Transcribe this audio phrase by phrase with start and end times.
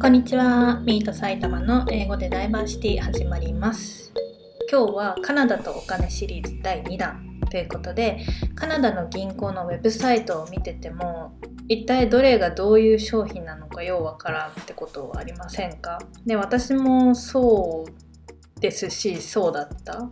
[0.00, 0.80] こんにちは。
[0.80, 4.14] ミート埼玉の英語でダイバーシティ始まります。
[4.72, 8.24] 今日はカナダとお金シリーズ第2弾ということで、
[8.54, 15.98] カナダの銀行のウェブサイトを見てても、一体どれがどういう商品なのかようわからんってことはありませんか？
[16.24, 20.08] で、私もそうですし、そうだった。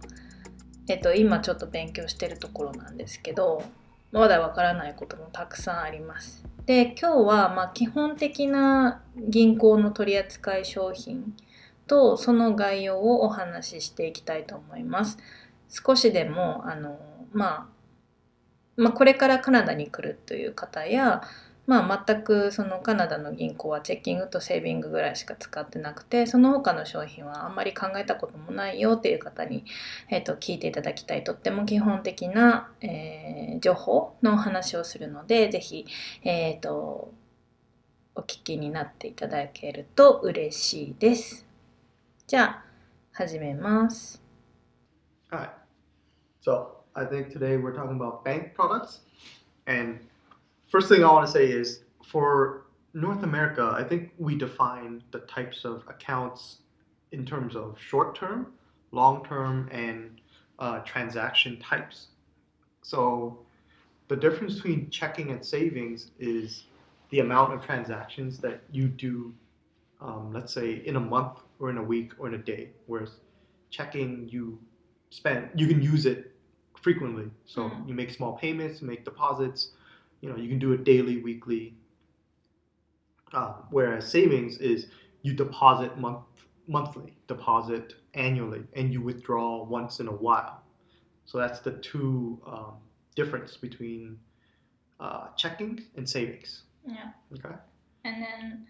[0.87, 3.63] えっと、今ちょっと勉強してるところなんですけど、
[4.13, 6.45] まだわからないこともたくさんあります。
[6.67, 11.35] で今日はまあ基本的な銀行の取扱い商品
[11.87, 15.19] とその概要をお話ししていきたいと思います。
[15.69, 16.99] 少しでもあの、
[17.33, 17.67] まあ、
[18.77, 21.23] まあこれからカナダに来るという方や、
[21.69, 29.65] まあ、全くそのカナダの銀行はチェッキングとセービングぐらいしか使ってなくてその他の商品はあんまり考えたこともないよっていう方に、
[30.11, 33.29] えー、と聞いていただきたいとっても基本的な、えー
[33.61, 35.87] 情報のお話をするのでぜひ、
[36.25, 37.13] えー、と
[38.15, 41.47] お聞きになっていただけると嬉しいです。
[42.27, 42.65] じゃあ
[43.13, 44.23] 始めます。
[45.31, 45.51] Alright.
[46.41, 49.01] So I think today we're talking about bank products.
[49.67, 50.01] And
[50.69, 55.21] first thing I want to say is for North America, I think we define the
[55.21, 56.59] types of accounts
[57.13, 58.53] in terms of short term,
[58.93, 60.21] long term, and
[60.59, 62.09] uh, transaction types.
[62.83, 63.39] So
[64.09, 66.65] the difference between checking and savings is
[67.11, 69.35] the amount of transactions that you do,
[70.01, 72.71] um, let's say in a month or in a week or in a day.
[72.87, 73.13] Whereas
[73.71, 74.59] checking, you
[75.11, 76.35] spend, you can use it
[76.81, 77.31] frequently.
[77.47, 77.89] So Mm.
[77.89, 79.73] you make small payments, make deposits.
[80.21, 81.75] You know, you can do it daily, weekly.
[83.33, 84.87] Um, whereas savings is
[85.23, 86.21] you deposit month
[86.67, 90.63] monthly, deposit annually, and you withdraw once in a while.
[91.25, 92.75] So that's the two um,
[93.15, 94.19] difference between
[95.01, 96.63] uh, checking and savings.
[96.87, 97.11] Yeah.
[97.35, 97.55] Okay.
[98.05, 98.67] And then,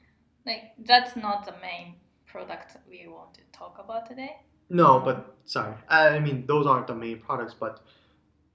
[0.47, 1.95] like, that's not the main
[2.27, 4.37] product we want to talk about today.
[4.71, 5.75] No, but sorry.
[5.89, 7.81] I I mean, those aren't the main products, but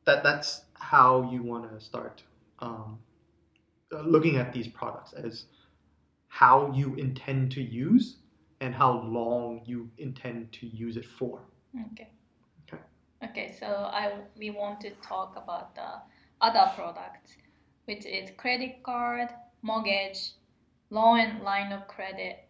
[0.06, 2.24] that that's how you want to start
[2.64, 3.00] um,
[3.94, 5.46] uh, looking at these products as
[6.30, 8.18] how you intend to use
[8.62, 11.42] and how long you intend to use it for.
[11.92, 12.10] Okay.
[12.64, 12.82] Okay.
[13.24, 15.90] Okay, so I we want to talk about the
[16.42, 17.36] other products,
[17.86, 19.30] which is credit card,
[19.62, 20.32] mortgage,
[20.90, 22.48] loan and line of credit,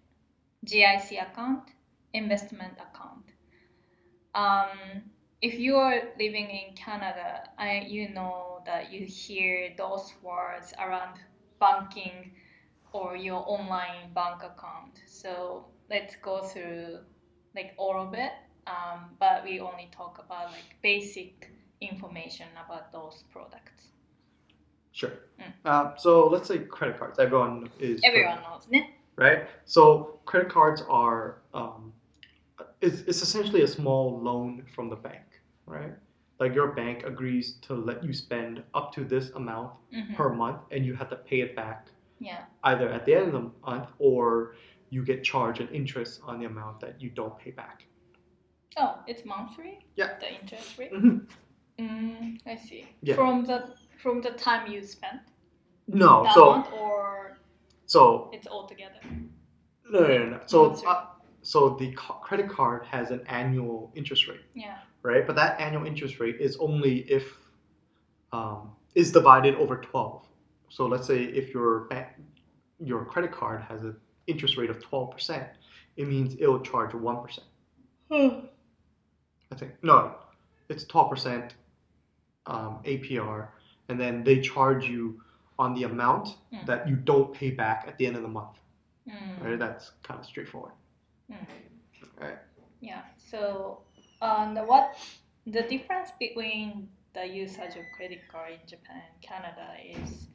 [0.66, 1.64] GIC account,
[2.14, 3.26] investment account.
[4.36, 5.04] Um,
[5.44, 11.20] if you are living in Canada, I you know that you hear those words around
[11.60, 12.32] banking
[12.94, 15.02] or your online bank account.
[15.06, 17.00] So let's go through
[17.56, 18.34] like all of it
[18.68, 21.52] um, but we only talk about like basic
[21.82, 23.88] information about those products.
[24.92, 25.12] Sure.
[25.40, 25.54] Mm.
[25.66, 27.20] Uh, so let's say credit cards.
[27.20, 28.68] Everyone is Everyone knows,
[29.16, 29.48] right?
[29.66, 31.92] So credit cards are um,
[32.82, 35.33] it's, it's essentially a small loan from the bank,
[35.66, 35.94] right?
[36.40, 40.16] Like your bank agrees to let you spend up to this amount Mhm.
[40.16, 41.88] per month, and you have to pay it back
[42.20, 42.46] Yeah.
[42.64, 44.56] either at the end of the month or
[44.90, 47.86] you get charged an interest on the amount that you don't pay back.
[48.78, 49.80] Oh, it's monthly.
[49.96, 50.18] Yeah.
[50.20, 50.92] The interest rate.
[50.94, 51.28] Mhm.
[51.80, 52.88] Mm, I see.
[53.02, 53.16] Yeah.
[53.16, 55.22] From the from the time you spent
[55.88, 57.38] No, that so month, or
[57.86, 59.00] so it's all together.
[59.90, 60.40] no, no, no, no.
[60.46, 61.08] So uh,
[61.42, 64.42] so the ca- credit card has an annual interest rate.
[64.54, 64.80] Yeah.
[65.04, 65.26] Right?
[65.28, 67.26] But that annual interest rate is only if
[68.32, 70.26] um, is divided over twelve.
[70.70, 72.08] So let's say if your bank,
[72.80, 73.96] your credit card has an
[74.28, 75.48] interest rate of twelve percent,
[75.98, 77.48] it means it will charge one percent.
[78.12, 80.16] I think no,
[80.70, 81.54] it's twelve percent
[82.48, 83.48] um, APR,
[83.90, 85.22] and then they charge you
[85.60, 86.66] on the amount Mm.
[86.68, 88.58] that you don't pay back at the end of the month.
[89.08, 89.44] Mm.
[89.44, 89.60] Right?
[89.60, 90.74] That's kind of straightforward.
[91.32, 91.38] Mm.
[92.20, 92.38] Right.
[92.82, 93.02] Yeah.
[93.18, 93.82] So,
[94.24, 94.96] um, the what
[95.46, 99.68] the difference between the usage of credit card in Japan and Canada
[100.04, 100.28] is,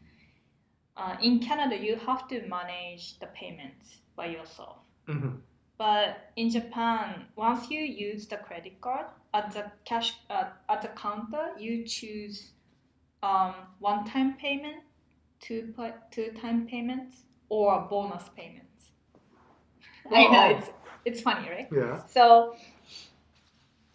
[0.96, 4.78] uh, in Canada you have to manage the payments by yourself.
[5.06, 5.36] hmm
[5.78, 10.88] But in Japan, once you use the credit card at the cash uh, at the
[10.88, 12.52] counter, you choose
[13.22, 14.82] um, one-time payment,
[15.40, 15.74] two
[16.10, 18.90] two-time payments, or bonus payments.
[20.12, 20.70] I know it's
[21.04, 21.68] it's funny, right?
[21.72, 22.04] Yeah.
[22.06, 22.54] So,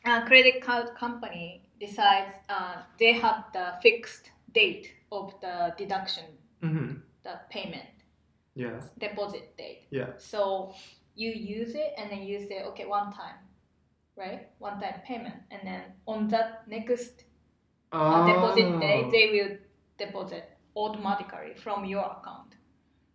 [0.06, 6.26] a credit card company decides uh, they have the fixed date of the deduction,
[6.62, 7.90] hmm the payment
[8.56, 8.82] Yeah.
[9.00, 9.88] deposit date.
[9.92, 10.10] Yeah.
[10.18, 10.74] So
[11.16, 13.38] you use it and then you say, okay, one time,
[14.18, 14.50] right?
[14.60, 17.24] One time payment, and then on that next
[17.92, 19.12] uh, deposit day, Oh.
[19.12, 19.58] they will
[19.98, 22.56] deposit automatically from your account.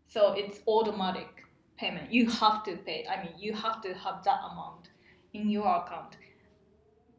[0.06, 1.44] So it's automatic
[1.76, 2.10] payment.
[2.12, 3.06] You have to pay.
[3.06, 4.88] I mean, you have to have that amount
[5.34, 6.16] in your account.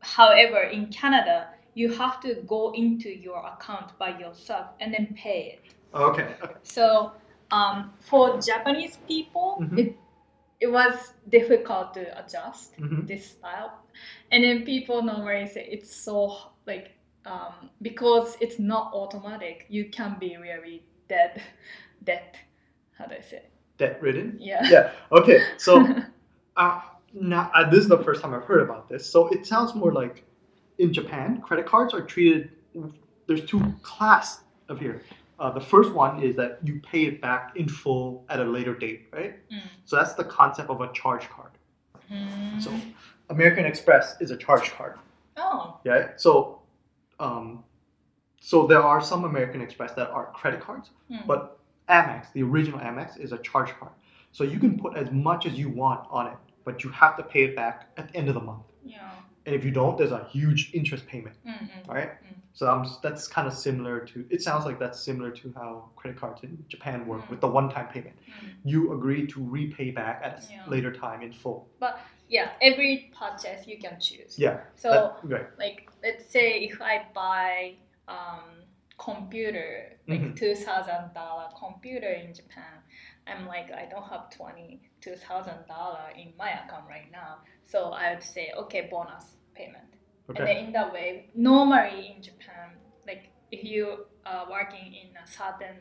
[0.01, 5.57] However, in Canada, you have to go into your account by yourself and then pay
[5.59, 5.73] it.
[5.93, 6.35] Okay.
[6.43, 6.53] okay.
[6.63, 7.11] So
[7.51, 9.77] um, for Japanese people, Mhm.
[9.79, 9.95] it
[10.61, 13.07] it was difficult to adjust Mhm.
[13.07, 13.71] this style,
[14.31, 16.35] and then people normally say it's so
[16.65, 16.91] like
[17.25, 21.41] um, because it's not automatic, you can be really dead,
[22.03, 22.37] dead.
[22.97, 23.43] How do I say?
[23.77, 24.37] Debt ridden.
[24.39, 24.67] Yeah.
[24.69, 24.91] Yeah.
[25.11, 25.41] Okay.
[25.57, 25.85] So
[26.57, 26.81] uh,
[27.13, 29.05] now uh, this is the first time I've heard about this.
[29.09, 30.23] So it sounds more like
[30.77, 32.51] in Japan, credit cards are treated.
[33.27, 35.03] There's two class of here.
[35.39, 38.73] Uh, the first one is that you pay it back in full at a later
[38.75, 39.35] date, right?
[39.49, 39.61] Mm.
[39.85, 41.51] So that's the concept of a charge card.
[42.11, 42.61] Mm.
[42.61, 42.73] So
[43.29, 44.97] American Express is a charge card.
[45.37, 45.77] oh.
[45.85, 46.09] Yeah.
[46.17, 46.61] So,
[47.19, 47.63] um,
[48.41, 51.25] so there are some American Express that are credit cards, Mm.
[51.25, 51.57] but
[51.89, 53.91] Amex, the original Amex, is a charge card.
[54.31, 56.37] So you can put as much as you want on it,
[56.69, 58.65] but you have to pay it back at the end of the month.
[58.85, 59.11] yeah.
[59.45, 61.87] And if you don't, there's a huge interest payment, Mm-mm.
[61.87, 62.11] right?
[62.11, 62.35] Mm.
[62.53, 64.15] So um, that's kind of similar to.
[64.35, 65.69] It sounds like that's similar to how
[65.99, 67.29] credit cards in Japan work Mm.
[67.31, 68.15] with the one-time payment.
[68.19, 68.49] Mm.
[68.71, 70.65] You agree to repay back at a Yeah.
[70.73, 71.59] later time in full.
[71.85, 71.93] But
[72.35, 72.47] yeah.
[72.69, 74.31] Every purchase you can choose.
[74.45, 74.55] Yeah.
[74.83, 74.87] So.
[74.91, 75.47] that- right.
[75.65, 77.51] like let's say if I buy
[78.17, 78.49] um,
[79.09, 79.69] computer
[80.11, 80.35] like Mhm.
[80.41, 82.75] two thousand dollar computer in Japan,
[83.29, 87.91] I'm like I don't have twenty two thousand dollar in my account right now, so
[87.91, 89.91] I would say okay bonus payment,
[90.27, 92.77] and then in that way normally in Japan
[93.07, 95.77] like if you are working in a certain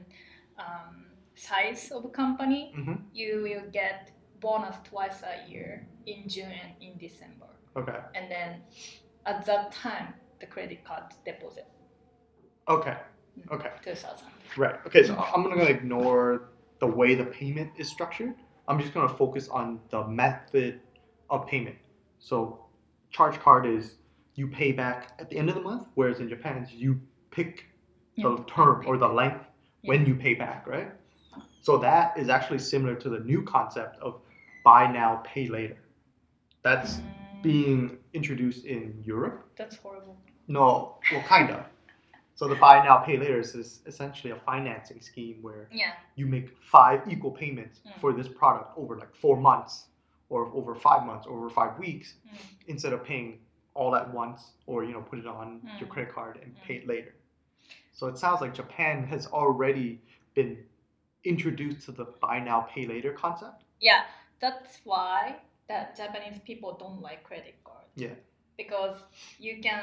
[0.59, 2.97] um, size of a company, Mhm.
[3.13, 4.11] you will get
[4.41, 7.47] bonus twice a year in June and in December
[7.77, 7.99] Okay.
[8.15, 8.63] and then
[9.27, 11.67] at that time the credit card deposit
[12.69, 12.97] Okay.
[13.51, 13.71] Okay.
[13.83, 14.77] 2000 Right.
[14.87, 15.03] Okay.
[15.05, 16.49] So I'm gonna ignore
[16.81, 18.35] the way the payment is structured.
[18.67, 20.81] I'm just gonna focus on the method
[21.31, 21.77] of payment.
[22.19, 22.65] So,
[23.11, 23.97] charge card is
[24.35, 27.67] you pay back at the end of the month, whereas in Japan you pick
[28.17, 28.45] the Yeah.
[28.47, 29.45] term or the length
[29.83, 30.93] when you pay back, right?
[31.61, 34.21] So that is actually similar to the new concept of
[34.65, 35.79] buy now, pay later.
[36.63, 39.45] That's Mm, being introduced in Europe.
[39.57, 40.17] that's horrible
[40.49, 41.65] No, well, kind of.
[42.39, 46.49] So the buy now, pay later is essentially a financing scheme where yeah you make
[46.77, 48.01] five equal payments Mm.
[48.01, 49.75] for this product over like four months
[50.33, 52.39] or over five months over five weeks Mm.
[52.73, 53.29] instead of paying
[53.81, 54.41] all at once
[54.71, 55.49] or you know put it on
[55.81, 55.93] your Mm.
[55.95, 56.63] credit card and Mm.
[56.67, 57.13] pay it later
[57.99, 59.89] so it sounds like japan has already
[60.39, 60.53] been
[61.33, 63.59] introduced to the buy now pay later concept
[63.89, 64.03] yeah
[64.43, 65.19] that's why
[65.71, 68.17] that japanese people don't like credit cards Yeah.
[68.63, 68.97] because
[69.47, 69.83] you can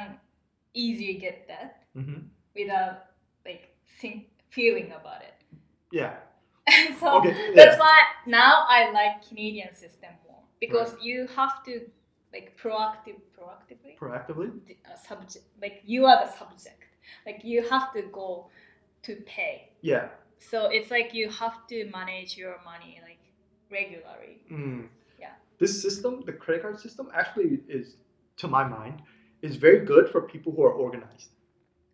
[0.73, 2.21] easily get that hmm
[2.55, 3.05] without
[3.45, 5.33] like think, feeling about it.
[5.91, 6.15] Yeah.
[6.99, 7.79] So okay that's yeah.
[7.79, 10.41] why now i like canadian system more.
[10.59, 11.81] Because you have to
[12.33, 13.93] like proactive proactively.
[13.99, 14.49] Proactively?
[14.49, 16.83] Uh, subject like you are the subject.
[17.25, 18.47] Like you have to go
[19.03, 19.69] to pay.
[19.81, 20.07] Yeah.
[20.39, 23.19] So it's like you have to manage your money like
[23.71, 24.41] regularly.
[24.51, 24.87] Mm.
[25.19, 25.33] Yeah.
[25.59, 27.97] This system, the credit card system, actually is,
[28.37, 29.01] to my mind,
[29.41, 31.29] is very good for people who are organized.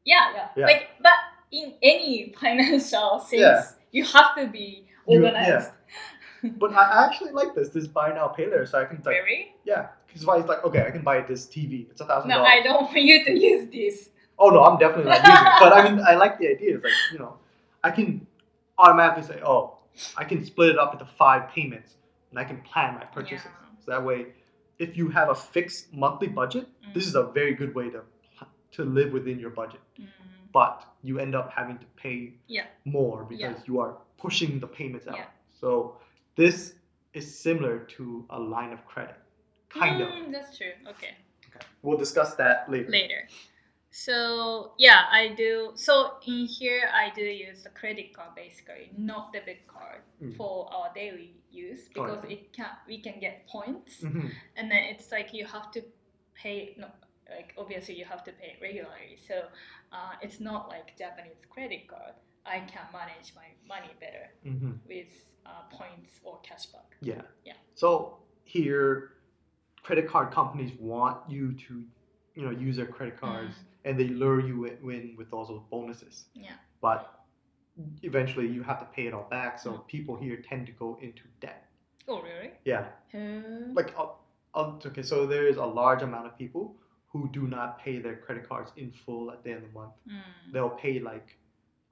[0.05, 0.65] Yeah yeah, Yeah.
[0.65, 1.13] like but
[1.51, 3.63] in any financial things Yeah.
[3.91, 5.71] you have to be You- organized
[6.43, 9.13] But I I actually like this, this buy now pay later, so I can like,
[9.23, 12.05] really yeah, because if I was like, okay, I can buy this TV, it's a
[12.05, 14.09] thousand no i don't want you to use this
[14.41, 15.59] Oh no, I'm definitely not using it.
[15.59, 16.75] But I mean, I like the idea.
[16.75, 17.35] It's like you know,
[17.83, 18.25] I can
[18.77, 19.77] automatically say, oh,
[20.17, 21.95] I can split it up into five payments,
[22.31, 23.45] and I can plan my purchases.
[23.45, 23.85] Yeah.
[23.85, 24.27] So that way,
[24.79, 27.07] if you have a fixed monthly budget, this mm.
[27.09, 28.01] is a very good way to
[28.71, 29.81] to live within your budget.
[29.99, 30.07] Mm.
[30.53, 32.67] But you end up having to pay Yeah.
[32.85, 33.63] more because Yeah.
[33.67, 35.15] you are pushing the payments out.
[35.17, 35.27] Yeah.
[35.49, 35.97] So
[36.35, 36.75] this
[37.13, 39.15] is similar to a line of credit,
[39.69, 40.09] kind of.
[40.09, 41.15] Mm, that's true okay
[41.47, 41.65] Okay.
[41.81, 42.89] We'll discuss that later.
[42.89, 43.27] later.
[43.89, 45.71] So yeah, I do.
[45.75, 50.35] So in here, I do use the credit card basically, not the debit card Mm.
[50.37, 52.31] for our daily use Oh, because yeah.
[52.37, 55.81] it can we can get points, hmm and then it's like you have to
[56.33, 56.73] pay.
[56.77, 56.87] No,
[57.35, 59.17] like obviously you have to pay regularly.
[59.27, 59.35] So
[59.91, 62.13] uh, it's not like Japanese credit card.
[62.45, 65.13] I can manage my money better hmm with
[65.45, 66.89] uh, points or cashback.
[67.01, 67.21] Yeah.
[67.45, 67.53] Yeah.
[67.75, 69.13] So here,
[69.83, 71.83] credit card companies want you to,
[72.35, 76.25] you know, use their credit cards, and they lure you in, with all those bonuses.
[76.33, 76.53] Yeah.
[76.81, 76.99] But
[78.03, 79.59] eventually, you have to pay it all back.
[79.59, 79.87] So Mm.
[79.87, 81.61] people here tend to go into debt.
[82.07, 82.51] Oh really?
[82.65, 82.85] Yeah.
[83.11, 83.73] Hmm.
[83.79, 84.07] Like, uh,
[84.55, 86.75] uh, okay, so there is a large amount of people
[87.11, 89.91] who do not pay their credit cards in full at the end of the month.
[90.07, 90.53] Mm.
[90.53, 91.37] They'll pay like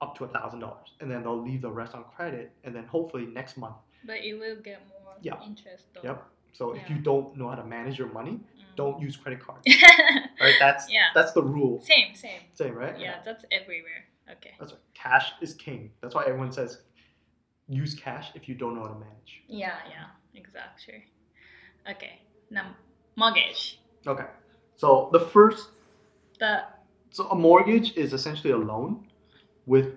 [0.00, 2.84] up to a thousand dollars, and then they'll leave the rest on credit, and then
[2.86, 3.76] hopefully next month.
[4.06, 5.42] But you will get more Yeah.
[5.44, 5.84] interest.
[5.92, 6.00] Though.
[6.02, 6.24] Yep.
[6.52, 8.76] So if you don't know how to manage your money, Mm.
[8.76, 9.62] don't use credit cards.
[10.40, 10.54] Right?
[10.58, 11.08] That's Yeah.
[11.14, 11.80] that's the rule.
[11.82, 12.40] Same, same.
[12.54, 12.98] Same, right?
[12.98, 14.06] Yeah, that's everywhere.
[14.30, 14.54] Okay.
[14.58, 14.80] That's right.
[14.94, 15.92] Cash is king.
[16.00, 16.80] That's why everyone says
[17.68, 19.42] use cash if you don't know how to manage.
[19.48, 21.04] Yeah, yeah, exactly.
[21.90, 22.20] Okay.
[22.50, 22.74] Now,
[23.16, 23.80] mortgage.
[24.06, 24.24] Okay.
[24.80, 25.68] So the first
[26.38, 26.64] The
[27.10, 29.06] so a mortgage is essentially a loan
[29.66, 29.88] with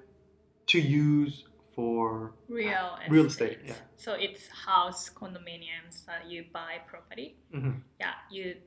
[0.67, 3.09] to use for real estate.
[3.09, 3.75] Real estate, yeah.
[3.95, 7.37] So it's house condominiums that you buy property.
[7.53, 7.81] Mhm.
[8.01, 8.57] Yeah, you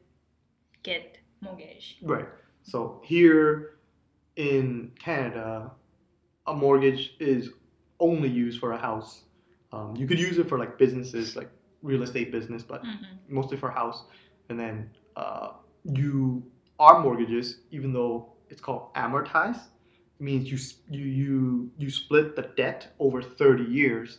[0.83, 1.99] get mortgage.
[2.03, 2.29] right.
[2.63, 3.77] So here
[4.37, 5.71] in Canada,
[6.47, 7.51] a mortgage is
[8.01, 9.25] only used for a house.
[9.73, 11.51] Um, you could use it for like businesses, like
[11.83, 14.05] real estate business, but hmm mostly for house.
[14.49, 15.49] And then uh,
[15.95, 16.43] you
[16.79, 19.69] are mortgages, even though it's called amortized,
[20.19, 20.59] means you
[20.91, 24.19] you you you split the debt over thirty years,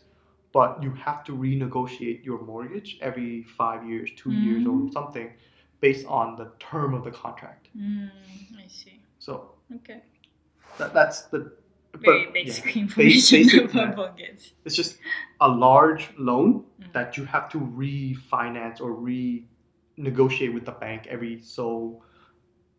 [0.53, 4.93] but you have to renegotiate your mortgage every five years, two years, or Mm.
[4.93, 5.29] something,
[5.81, 7.69] based on the term of the contract.
[7.77, 8.09] Mm,
[8.63, 8.99] I see.
[9.19, 10.01] So Okay.
[10.77, 11.51] that, that's the
[11.97, 14.53] Very but, basic yeah, information basic, about mortgage.
[14.65, 14.97] it's just
[15.41, 16.93] a large loan Mm.
[16.93, 18.93] that you have to refinance or
[19.97, 22.03] renegotiate with the bank every so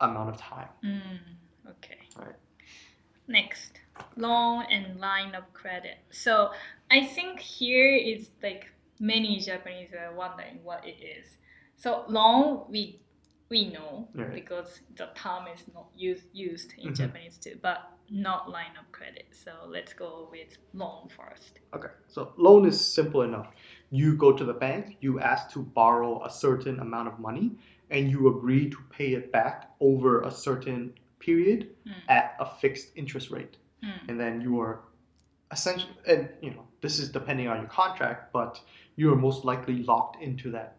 [0.01, 0.69] amount of time.
[0.85, 1.19] Mm,
[1.71, 1.99] okay.
[2.17, 2.35] Right.
[3.27, 3.81] Next,
[4.17, 5.99] loan and line of credit.
[6.11, 6.51] So
[6.91, 8.67] I think here is like
[9.01, 11.37] many Japanese are wondering what it is.
[11.77, 13.01] So loan we
[13.51, 14.35] we know Right.
[14.35, 16.97] because the term is not used used in Mhm.
[16.97, 19.27] Japanese too, but not line of credit.
[19.33, 21.61] So let's go with loan first.
[21.75, 23.49] Okay, so loan is simple enough.
[23.91, 27.53] You go to the bank, you ask to borrow a certain amount of money,
[27.91, 31.93] and you agree to pay it back over a certain period Mm.
[32.09, 33.57] at a fixed interest rate.
[33.83, 34.09] Mm.
[34.09, 34.81] And then you are
[35.51, 38.61] essentially, and you know, this is depending on your contract, but
[38.97, 40.77] you are most likely locked into that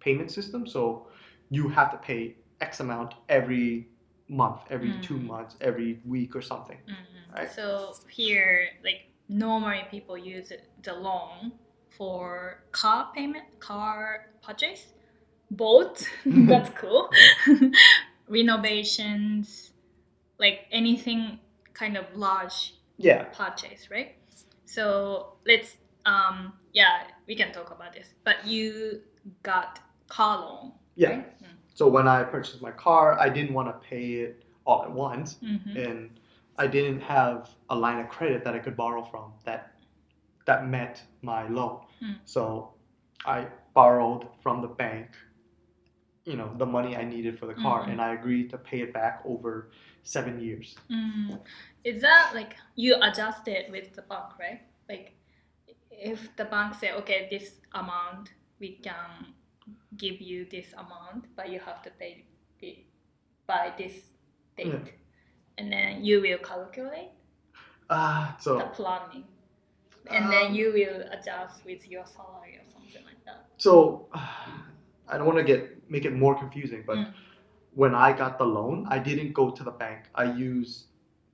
[0.00, 0.66] payment system.
[0.66, 1.08] So
[1.50, 3.88] you have to pay X amount every
[4.28, 5.24] month, every two Mm.
[5.26, 6.78] months, every week or something.
[6.86, 7.34] Mhm.
[7.34, 7.50] Right.
[7.50, 11.52] So here, like normally people use it- the loan
[11.96, 14.86] for car payment, car purchase,
[15.50, 16.06] boat.
[16.26, 17.10] That's cool.
[18.28, 19.72] Renovations,
[20.38, 21.38] like anything
[21.74, 24.16] kind of large Yeah, purchase, right?
[24.64, 28.08] So let's um yeah we can talk about this.
[28.24, 29.00] But you
[29.42, 31.08] got car loan, yeah.
[31.10, 31.26] right?
[31.74, 35.36] So when I purchased my car, I didn't want to pay it all at once,
[35.42, 35.76] Mm-hmm.
[35.76, 36.10] and
[36.58, 39.71] I didn't have a line of credit that I could borrow from that
[40.46, 41.80] that met my loan.
[42.02, 42.16] Mm.
[42.24, 42.74] So
[43.24, 45.08] I borrowed from the bank,
[46.24, 47.90] you know, the money I needed for the car, Mhm.
[47.92, 49.70] and I agreed to pay it back over
[50.02, 50.76] seven years.
[50.90, 51.40] Mm.
[51.84, 54.62] Is that like you adjust it with the bank, right?
[54.88, 55.16] Like
[55.90, 59.34] if the bank say, okay, this amount we can
[59.96, 62.24] give you this amount, but you have to pay
[62.60, 62.78] it
[63.46, 63.94] by this
[64.56, 64.92] date, Yeah.
[65.58, 67.10] and then you will calculate
[67.90, 69.24] Ah, the so planning,
[70.10, 73.46] and then Um, you will adjust with your salary or something like that.
[73.56, 74.08] so
[75.08, 77.12] I don't want to get make it more confusing, but Mm.
[77.74, 80.00] when I got the loan, I didn't go to the bank.
[80.14, 80.86] I used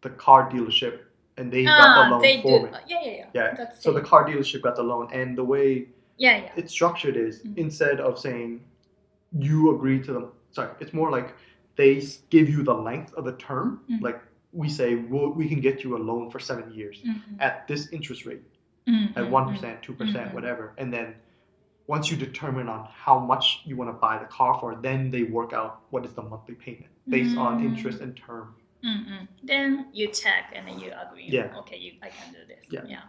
[0.02, 1.00] the car dealership,
[1.36, 2.66] and they got the loan Ah, they for do.
[2.66, 2.72] me.
[2.86, 3.26] Yeah, yeah, yeah.
[3.34, 3.54] Yeah.
[3.56, 6.52] That's So the car dealership got the loan, and the way yeah, yeah.
[6.56, 7.56] it's structured is Mm.
[7.58, 8.64] instead of saying
[9.32, 11.34] you agree to the sorry, it's more like
[11.76, 13.80] they give you the length of the term.
[13.90, 14.00] Mm.
[14.02, 14.20] Like
[14.52, 17.36] we say, we'll, we can get you a loan for seven years Mhm.
[17.40, 18.42] at this interest rate,
[18.88, 19.82] Mm, at one mm.
[19.82, 20.34] two percent, Mhm.
[20.34, 21.14] whatever, and then.
[21.86, 25.22] Once you determine on how much you want to buy the car for, then they
[25.22, 27.64] work out what is the monthly payment based on Mm.
[27.64, 28.54] interest and term.
[28.84, 29.26] Mm-mm.
[29.42, 31.24] Then you check and then you agree.
[31.28, 31.56] Yeah.
[31.60, 32.62] Okay, you, I can do this.
[32.68, 32.84] Yeah.
[32.86, 33.04] Yeah.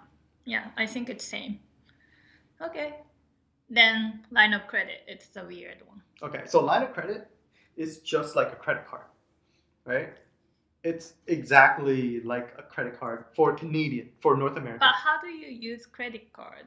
[0.45, 1.59] Yeah, I think it's same.
[2.61, 2.95] Okay.
[3.69, 6.01] Then line of credit, it's the weird one.
[6.23, 7.29] Okay, so line of credit
[7.75, 9.07] is just like a credit card,
[9.83, 10.13] right?
[10.83, 14.79] It's exactly like a credit card for Canadian, for North America.
[14.79, 16.65] But how do you use credit card?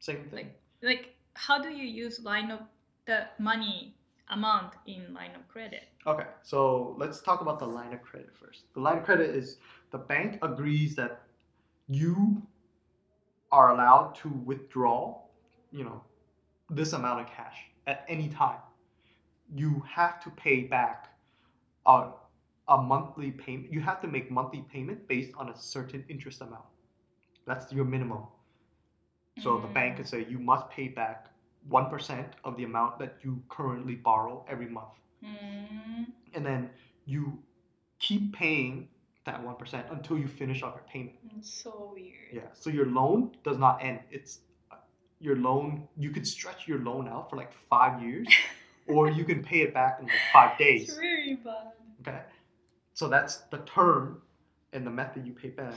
[0.00, 0.50] Same thing.
[0.82, 2.60] Like how do you use line of
[3.06, 3.94] the money
[4.30, 5.82] amount in line of credit?
[6.06, 8.64] Okay, so let's talk about the line of credit first.
[8.74, 9.58] The line of credit is
[9.90, 11.22] the bank agrees that
[11.88, 12.42] you
[13.52, 15.20] are allowed to withdraw,
[15.70, 16.02] you know,
[16.70, 18.58] this amount of cash at any time.
[19.54, 21.08] You have to pay back
[21.86, 22.08] a,
[22.68, 23.72] a monthly payment.
[23.72, 26.64] You have to make monthly payment based on a certain interest amount.
[27.46, 28.22] That's your minimum.
[29.40, 29.96] So the bank Mm.
[29.98, 31.26] could say you must pay back
[31.68, 36.06] 1% of the amount that you currently borrow every month Mm.
[36.34, 36.70] and then
[37.06, 37.42] you
[37.98, 38.88] keep paying
[39.24, 41.16] that one percent until you finish off your payment.
[41.38, 42.30] It's so weird.
[42.32, 42.42] Yeah.
[42.52, 44.00] So your loan does not end.
[44.10, 44.40] It's
[45.18, 45.88] your loan.
[45.96, 48.28] You could stretch your loan out for like five years,
[48.86, 50.90] or you can pay it back in like five days.
[50.90, 51.72] It's really bad.
[52.94, 54.22] So that's the term
[54.72, 55.74] and the method you pay back.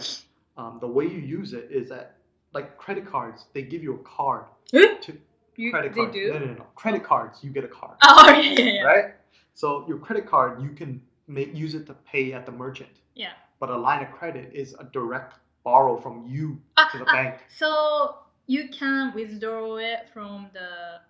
[0.56, 2.18] Um, the way you use it is that
[2.54, 4.46] like credit cards, they give you a card.
[4.72, 5.18] To,
[5.56, 6.14] You, credit cards.
[6.14, 6.34] do?
[6.34, 6.66] No, no, no.
[6.76, 7.98] Credit cards, you get a card.
[8.04, 8.82] Oh yeah, yeah, yeah.
[8.84, 9.06] Right?
[9.54, 12.90] So your credit card, you can make use it to pay at the merchant.
[13.16, 13.34] Yeah.
[13.60, 15.34] But a line of credit is a direct
[15.64, 17.36] borrow from you Ah, to the ah, bank.
[17.50, 21.02] So you can withdraw it from the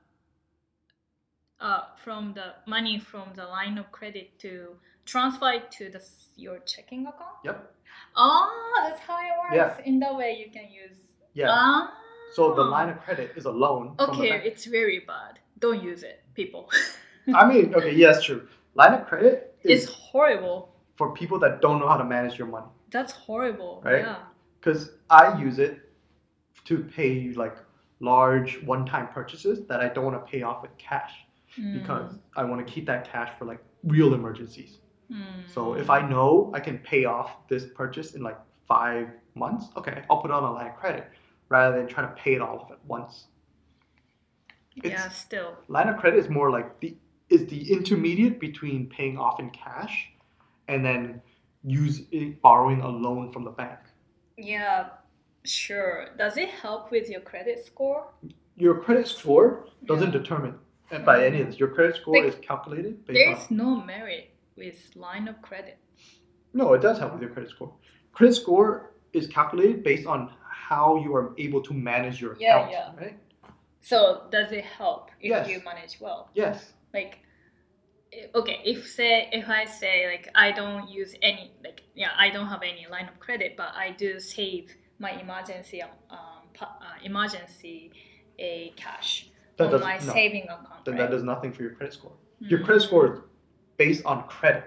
[1.60, 4.76] uh, from the money from the line of credit to
[5.08, 6.02] transfer it to the
[6.36, 7.38] your checking account.
[7.44, 7.74] Yep.
[8.16, 9.56] Oh, that's how it works.
[9.56, 9.90] Yeah.
[9.90, 10.98] In that way, you can use.
[11.34, 11.48] Yeah.
[11.50, 11.94] Ah.
[12.34, 13.96] so the line of credit is a loan.
[14.00, 15.40] Okay, it's very bad.
[15.60, 16.70] Don't use it, people.
[17.34, 18.48] I mean, okay, yes, true.
[18.76, 20.74] Line of credit it's is horrible.
[20.98, 22.68] for people that don't know how to manage your money.
[22.92, 23.82] That's horrible.
[23.84, 24.02] Right?
[24.02, 24.18] Yeah.
[24.60, 25.80] because I use it
[26.66, 27.58] to pay like
[28.00, 31.14] large one-time purchases that I don't want to pay off with cash
[31.74, 34.78] because I want to keep that cash for like real emergencies.
[35.12, 35.50] Mm.
[35.54, 38.38] So if I know I can pay off this purchase in like
[38.68, 41.08] five months, okay, I'll put it on a line of credit
[41.50, 43.28] rather than trying to pay it all off at once.
[44.76, 45.56] yeah, still.
[45.70, 46.96] Line of credit is more like the
[47.30, 50.10] is the intermediate between paying off in cash
[50.70, 51.22] and then
[51.64, 52.02] use
[52.42, 53.80] borrowing a loan from the bank.
[54.38, 54.90] Yeah,
[55.44, 56.10] sure.
[56.18, 58.08] Does it help with your credit score?
[58.56, 60.20] Your credit score doesn't Yeah.
[60.20, 60.60] determine
[61.06, 61.60] by any of this.
[61.60, 63.58] Your credit score Like, is calculated based There's on.
[63.58, 65.78] no merit with line of credit.
[66.54, 67.74] No, it does help with your credit score.
[68.14, 72.72] Credit score is calculated based on how you are able to manage your Yeah, account,
[72.72, 72.92] yeah.
[73.06, 73.20] right?
[73.82, 75.50] So does it help if Yes.
[75.50, 76.30] you manage well?
[76.34, 76.74] Yes.
[76.94, 77.20] Like,
[78.36, 82.48] okay, if say if I say like I don't use any like yeah I don't
[82.48, 85.90] have any line of credit, but I do save my emergency um
[86.60, 86.66] uh,
[87.04, 87.92] emergency
[88.40, 90.14] a cash That on does my no.
[90.14, 90.86] saving account.
[90.86, 91.02] Then right?
[91.04, 92.14] that does nothing for your credit score.
[92.40, 92.66] Your Mm.
[92.66, 93.20] credit score is
[93.78, 94.66] based on credit.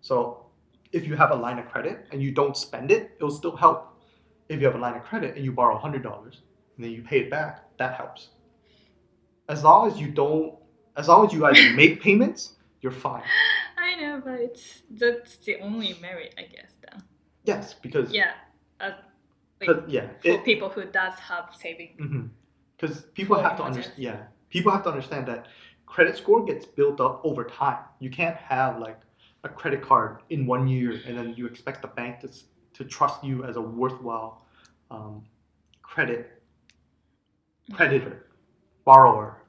[0.00, 0.46] So
[0.92, 4.00] if you have a line of credit and you don't spend it, it'll still help.
[4.48, 6.42] If you have a line of credit and you borrow hundred dollars
[6.76, 8.28] and then you pay it back, that helps.
[9.48, 10.54] As long as you don't,
[10.96, 13.22] as long as you either make payments, you're fine.
[13.78, 16.72] I know, but it's that's the only merit, I guess.
[16.82, 17.02] Then
[17.44, 18.32] Yes, because yeah,
[18.80, 18.92] uh,
[19.60, 22.30] like, yeah, for it, people who does have saving.
[22.76, 23.98] because people have to understand.
[23.98, 25.46] Yeah, people have to understand that
[25.90, 27.84] credit score gets built up over time.
[27.98, 29.00] You can't have like
[29.42, 32.28] a credit card in one year and then you expect the bank to
[32.74, 34.46] to trust you as a worthwhile
[34.90, 35.22] um,
[35.82, 36.40] credit
[37.72, 38.26] creditor,
[38.84, 39.42] borrower,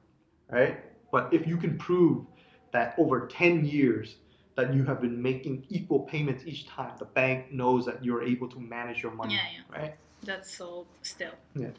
[0.49, 0.79] right?
[1.11, 2.25] But if you can prove
[2.71, 4.15] that over 10 years
[4.55, 8.47] that you have been making equal payments each time, the bank knows that you're able
[8.49, 9.79] to manage your money, Yeah, yeah.
[9.81, 9.95] right?
[10.23, 11.33] That's so still.
[11.55, 11.69] Yeah.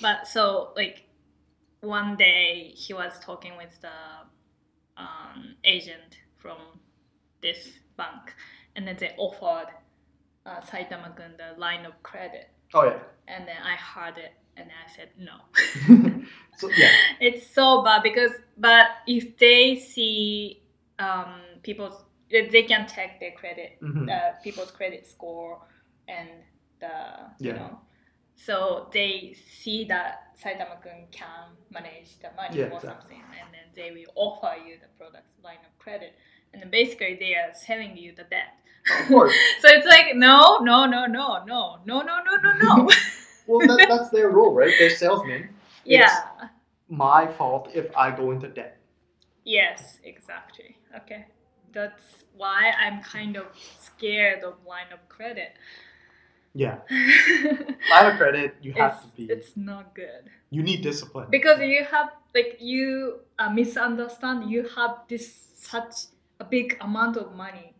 [0.00, 1.04] But so like
[1.84, 3.90] one day he was talking with the
[4.96, 6.58] um, agent from
[7.42, 8.34] this bank,
[8.76, 9.68] and then they offered
[10.46, 12.98] uh, Saitama-kun the line of credit, Oh yeah.
[13.28, 15.36] and then I heard it, and I said no.
[16.58, 20.62] so yeah, it's so bad because but if they see
[20.98, 24.10] um, people's they can check their credit mhm.
[24.10, 25.60] uh, people's credit score
[26.08, 26.28] and
[26.80, 26.88] the
[27.40, 27.56] you Yeah.
[27.58, 27.80] know
[28.36, 32.90] so they see that Saitama-kun can manage the money Yeah, or exactly.
[32.90, 36.14] something and then they will offer you the product line of credit
[36.52, 38.54] and then basically they are selling you the debt
[39.00, 39.34] of course.
[39.60, 42.88] so it's like no no no no no no no no no no
[43.46, 44.72] Well, that, that's their role, right?
[44.78, 45.50] They're salesmen.
[45.84, 46.08] yeah
[46.88, 48.78] My fault if I go into debt.
[49.44, 50.76] Yes, exactly.
[50.96, 51.26] Okay.
[51.72, 53.46] That's why I'm kind of
[53.80, 55.52] scared of line of credit.
[56.54, 59.24] Yeah, it's, line of credit, you have to be.
[59.24, 60.30] it's not good.
[60.50, 61.26] You need discipline.
[61.30, 65.26] Because you have, like, you uh, misunderstand, you have this
[65.58, 65.94] such
[66.38, 67.74] a big amount of money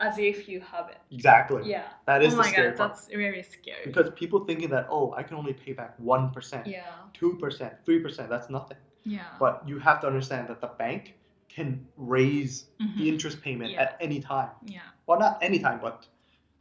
[0.00, 0.98] as if you have it.
[1.12, 1.70] Exactly.
[1.70, 1.84] Yeah.
[2.06, 2.94] That is oh the my scary god, part.
[2.94, 3.84] that's really scary.
[3.84, 6.82] Because people thinking that oh, I can only pay back one percent, yeah.
[7.12, 8.30] two percent, three percent.
[8.30, 8.78] That's nothing.
[9.04, 9.20] Yeah.
[9.38, 11.14] But you have to understand that the bank
[11.48, 12.96] can raise Mhm.
[12.98, 13.82] the interest payment Yeah.
[13.82, 14.50] at any time.
[14.64, 14.80] Yeah.
[15.06, 16.06] Well, not any time, but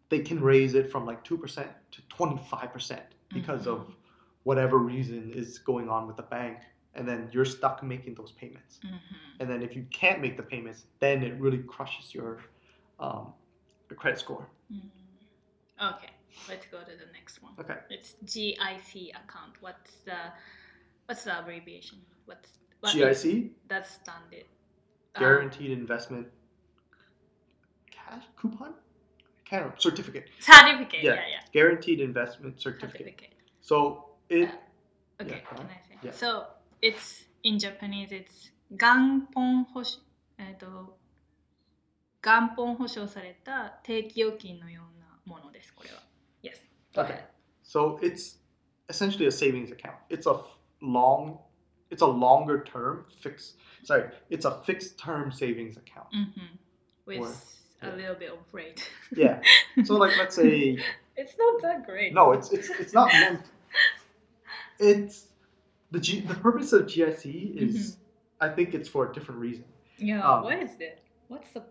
[0.10, 3.74] they can raise it from like two percent to twenty-five percent because Mhm.
[3.74, 3.95] of
[4.43, 6.60] whatever reason is going on with the bank,
[6.95, 8.80] and then you're stuck making those payments.
[8.84, 8.95] hmm
[9.39, 12.41] And then if you can't make the payments, then it really crushes your
[13.00, 13.34] um,
[13.89, 14.48] your credit score.
[14.72, 14.82] Mm.
[15.93, 16.12] Okay,
[16.50, 17.54] let's go to the next one.
[17.60, 17.78] Okay.
[17.89, 19.54] It's GIC account.
[19.62, 20.19] What's the
[21.06, 22.00] what's the abbreviation?
[22.26, 22.50] What's
[22.82, 24.45] what GIC, That's standard.
[25.15, 26.28] Um, guaranteed investment
[27.91, 28.74] cash coupon,
[29.48, 31.02] can't remember, certificate, certificate.
[31.02, 31.14] Yeah.
[31.14, 31.40] Yeah, yeah.
[31.52, 33.00] guaranteed investment certificate.
[33.07, 33.35] Certificate.
[33.61, 34.54] So it Yeah.
[35.22, 35.98] Okay, Yeah, can go I say?
[36.02, 36.11] Yeah.
[36.12, 36.46] So
[36.83, 40.00] it's in Japanese it's 元本保証
[40.38, 40.98] えっ、と
[42.22, 46.02] 元本保証された定期預金のようなものですこれは。
[46.42, 46.57] Yes.
[46.94, 47.12] Go Okay.
[47.12, 47.24] ahead.
[47.62, 48.38] So it's
[48.88, 49.96] essentially a savings account.
[50.09, 51.38] It's a f- long,
[51.90, 53.57] it's a longer term fixed.
[53.85, 56.09] Sorry, it's a fixed term savings account.
[56.12, 56.59] Mhm.
[57.07, 57.20] With
[57.83, 58.89] or- a little bit of rate.
[59.15, 59.41] Yeah.
[59.85, 60.77] So like let's say
[61.17, 62.13] it's not that great.
[62.13, 63.41] no, it's it's it's not meant.
[64.79, 65.27] It's
[65.91, 67.97] the G, the purpose of GIC is
[68.39, 69.65] I think it's for a different reason.
[69.97, 70.21] Yeah.
[70.21, 71.01] Um, what is it?
[71.27, 71.63] What's the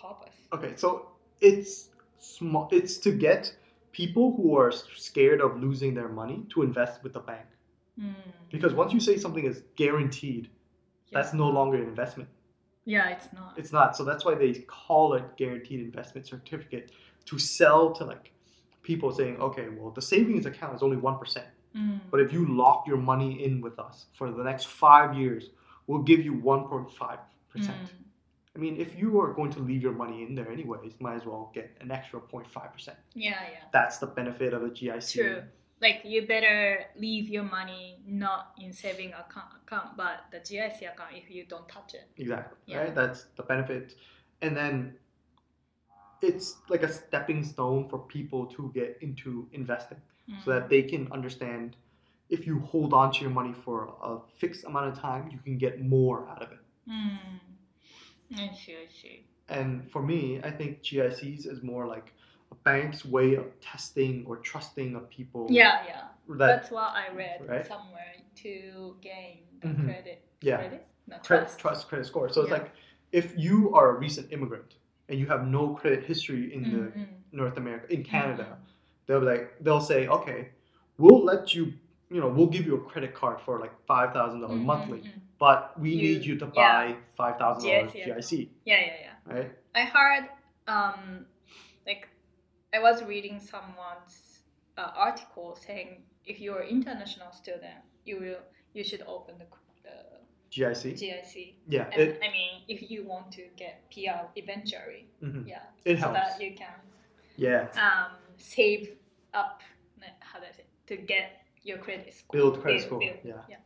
[0.00, 0.34] purpose?
[0.52, 1.08] Okay, so
[1.40, 2.68] it's small.
[2.72, 3.54] It's to get
[3.92, 7.46] people who are scared of losing their money to invest with the bank.
[8.00, 8.14] Mm.
[8.50, 10.48] Because once you say something is guaranteed,
[11.12, 12.28] that's no longer an investment.
[12.90, 13.54] Yeah, it's not.
[13.56, 13.96] It's not.
[13.96, 16.90] So that's why they call it guaranteed investment certificate
[17.26, 18.32] to sell to like
[18.82, 21.42] people saying, okay, well, the savings account is only 1%.
[21.76, 22.00] Mm.
[22.10, 25.50] But if you lock your money in with us for the next five years,
[25.86, 26.88] we'll give you 1.5%.
[27.56, 27.68] Mm.
[28.56, 31.24] I mean, if you are going to leave your money in there anyways, might as
[31.24, 32.88] well get an extra 0.5%.
[32.88, 33.34] Yeah, yeah.
[33.72, 35.12] That's the benefit of a GIC.
[35.12, 35.42] True.
[35.80, 41.12] Like you better leave your money not in saving account, account but the GIC account
[41.12, 42.08] if you don't touch it.
[42.16, 42.58] Exactly.
[42.66, 42.78] Yeah.
[42.78, 42.94] Right?
[42.94, 43.94] That's the benefit.
[44.42, 44.94] And then
[46.22, 49.98] it's like a stepping stone for people to get into investing
[50.44, 51.76] so that they can understand
[52.28, 55.58] if you hold on to your money for a fixed amount of time, you can
[55.58, 56.58] get more out of it.
[56.88, 57.18] Mm.
[58.36, 59.24] I see, I see.
[59.48, 62.12] And for me, I think GICs is more like
[62.52, 65.46] a bank's way of testing or trusting of people.
[65.50, 66.02] Yeah, yeah.
[66.28, 67.66] That That's what I read Right.
[67.66, 69.84] somewhere to gain the Mhm.
[69.84, 70.24] credit.
[70.42, 70.86] yeah, Credit?
[71.06, 71.58] No, credit, trust.
[71.58, 72.28] trust credit score.
[72.28, 72.70] So it's like
[73.12, 74.76] if you are a recent immigrant
[75.08, 78.66] and you have no credit history in the Mm, mm, North America, in Canada, mm.
[79.06, 80.48] they'll be like they'll say, okay,
[80.98, 81.74] we'll let you,
[82.10, 84.98] you know, we'll give you a credit card for like five thousand dollars Mm, monthly,
[85.00, 85.20] mm, mm.
[85.38, 86.52] but we You- need you to yeah.
[86.54, 87.92] buy five thousand dollars.
[87.92, 89.34] GIC, Yeah, yeah, yeah.
[89.34, 89.50] right?
[89.74, 90.28] I heard,
[90.68, 91.26] um,
[91.86, 92.08] like,
[92.74, 94.40] I was reading someone's
[94.78, 98.38] uh, article saying if you're an international student, you will
[98.74, 99.46] you should open the,
[99.82, 99.96] the
[100.52, 101.54] GIC, GIC.
[101.68, 105.46] yeah, And it I mean, if you want to get PR eventually, mhm.
[105.48, 106.74] yeah, it so helps, that you can
[107.36, 108.96] yeah, um, save
[109.34, 109.60] up.
[110.20, 112.32] How does it to get your credit score?
[112.40, 113.18] build credit score, build.
[113.24, 113.56] yeah,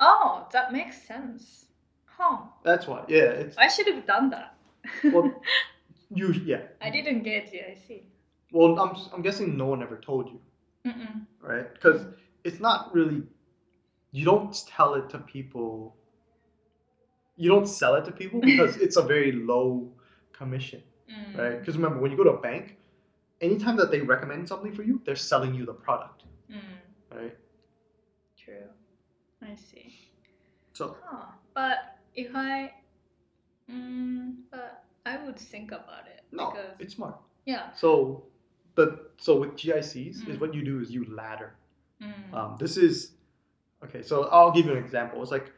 [0.00, 1.66] Oh, that makes sense.
[2.06, 2.38] Huh.
[2.64, 4.54] that's why, yeah, it's I should have done that.
[5.12, 5.32] Well,
[6.14, 7.60] you, yeah, I didn't get you.
[7.70, 8.02] I see.
[8.52, 10.40] well, I'm I'm guessing no one ever told you,
[10.86, 11.26] Mm-mm.
[11.40, 11.72] right?
[11.72, 12.06] Because
[12.44, 13.22] it's not really,
[14.12, 15.96] you don't tell it to people.
[17.36, 19.90] You don't sell it to people because it's a very low
[20.32, 20.82] commission.
[21.10, 21.38] Mm.
[21.38, 21.58] right?
[21.60, 22.76] Because remember, when you go to a bank,
[23.40, 26.60] anytime that they recommend something for you, they're selling you the product, Mm.
[27.16, 27.36] right?
[28.36, 28.68] True.
[29.42, 29.94] I see.
[30.72, 31.26] So Huh.
[31.54, 32.72] But if I,
[33.70, 37.16] mm, but I would think about it no, because it's smart.
[37.44, 37.72] yeah.
[37.74, 38.24] So
[38.74, 40.40] the so with GICs is Mm.
[40.40, 41.54] what you do is you ladder.
[42.00, 42.34] Mm.
[42.34, 43.12] Um, this is
[43.84, 44.02] okay.
[44.02, 45.20] So I'll give you an example.
[45.22, 45.50] It's like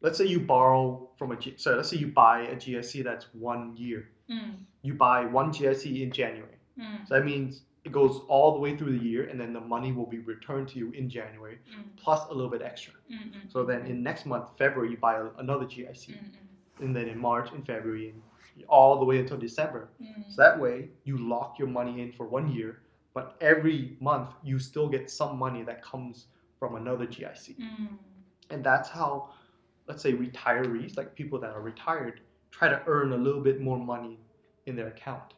[0.00, 3.26] let's say you borrow from a G, sorry, let's say you buy a GIC that's
[3.34, 4.08] one year.
[4.30, 4.54] Mm.
[4.82, 6.58] You buy one GIC in January.
[6.78, 7.06] Mm.
[7.06, 9.92] So that means it goes all the way through the year, and then the money
[9.92, 11.84] will be returned to you in January Mm.
[11.96, 12.94] plus a little bit extra.
[13.10, 13.32] Mm.
[13.32, 13.52] Mm.
[13.52, 16.12] So then in next month, February, you buy a- another GIC.
[16.14, 16.18] Mm.
[16.18, 16.84] Mm.
[16.84, 18.14] and then in March in February
[18.68, 19.88] all the way until December.
[20.02, 20.24] Mm.
[20.30, 22.80] So that way you lock your money in for one year,
[23.14, 26.26] but every month you still get some money that comes
[26.58, 27.56] from another GIC.
[27.58, 27.98] Mm.
[28.50, 29.30] And that's how,
[29.88, 32.20] let's say, retirees, like people that are retired,
[32.50, 34.18] try to earn a little bit more money
[34.66, 35.34] in their account,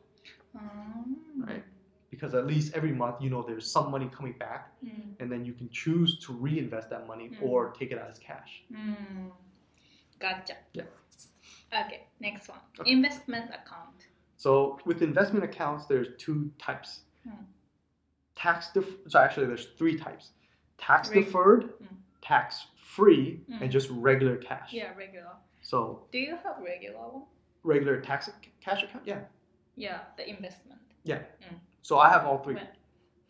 [0.55, 1.65] Um, right?
[2.11, 5.15] Because at least every month you know there's some money coming back, Mm.
[5.21, 7.43] and then you can choose to reinvest that money Mm.
[7.43, 8.65] or take it out as cash.
[8.73, 9.31] Mm.
[10.21, 10.57] Gotcha.
[10.73, 10.85] Yeah.
[11.75, 12.59] Okay, next one.
[12.81, 12.91] Okay.
[12.93, 14.07] Investment account.
[14.37, 17.01] So with investment accounts, there's two types.
[17.25, 17.45] Hmm.
[18.37, 20.31] Tax def- so actually there's three types.
[20.79, 21.95] Tax Reg- deferred, Hmm.
[22.21, 23.63] tax free, Hmm.
[23.63, 24.73] and just regular cash.
[24.73, 25.33] Yeah, regular.
[25.63, 27.23] So Do you have regular one?
[27.63, 28.29] regular tax
[28.61, 29.25] cash account, yeah.
[29.77, 30.81] Yeah, the investment.
[31.05, 31.23] Yeah.
[31.83, 32.55] So I have all three.
[32.55, 32.69] When-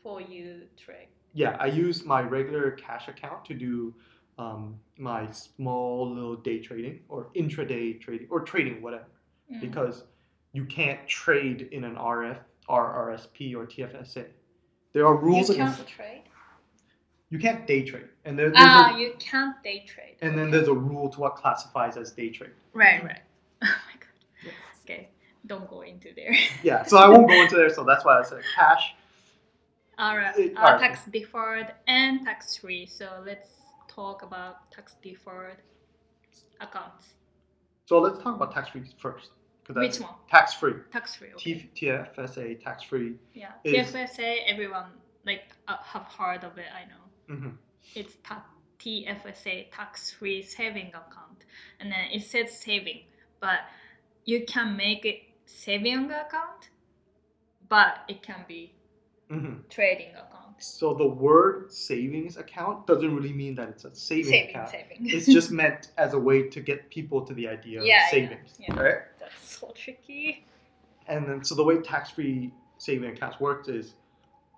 [0.03, 1.09] For you trade.
[1.33, 3.95] Yeah, I use my regular cash account to do
[4.39, 9.07] um, my small little day trading or intraday trading or trading whatever
[9.53, 9.61] Mm.
[9.61, 10.05] because
[10.55, 14.25] you can't trade in an RF RRSP or TFSA.
[14.95, 16.23] There are rules you can't trade.
[17.29, 20.17] you can't day trade, and there, Ah, a, you can't day trade.
[20.23, 22.53] and then there's a rule to what classifies as day trade.
[22.73, 23.21] right, right.
[23.63, 24.55] Oh my god.
[24.85, 25.09] Okay.
[25.47, 26.35] don't go into there.
[26.63, 27.69] Yeah, so I won't go into there.
[27.69, 28.95] So that's why I said cash.
[29.99, 30.55] Uh, alright.
[30.81, 32.87] tax deferred and tax free.
[32.87, 33.49] So let's
[33.95, 35.59] talk about tax deferred
[36.61, 37.07] accounts.
[37.87, 39.31] So let's talk about tax free first.
[39.71, 40.11] Which one?
[40.31, 40.75] Tax free.
[40.93, 41.29] Tax free.
[41.35, 41.71] Okay.
[41.75, 43.15] T- TFSA tax free.
[43.33, 43.53] yeah.
[43.65, 44.39] is- TFSA.
[44.47, 44.87] Everyone
[45.25, 46.67] like uh, have heard of it.
[46.75, 47.37] I know.
[47.41, 47.51] hmm
[47.95, 48.45] It's ta-
[48.79, 51.45] TFSA tax free saving account,
[51.81, 53.05] and then it says saving,
[53.41, 53.61] but
[54.27, 56.69] you can make it saving account,
[57.69, 58.75] but it can be
[59.31, 60.44] hmm trading account.
[60.59, 64.71] So the word savings account doesn't really mean that it's a saving Saving, account.
[64.71, 64.99] saving.
[65.17, 68.11] It's just meant as a way to get people to the idea of Yeah, yeah,
[68.11, 68.75] savings, yeah.
[68.81, 68.99] right?
[69.19, 70.47] That's so tricky.
[71.07, 73.95] And then so the way tax-free saving accounts works is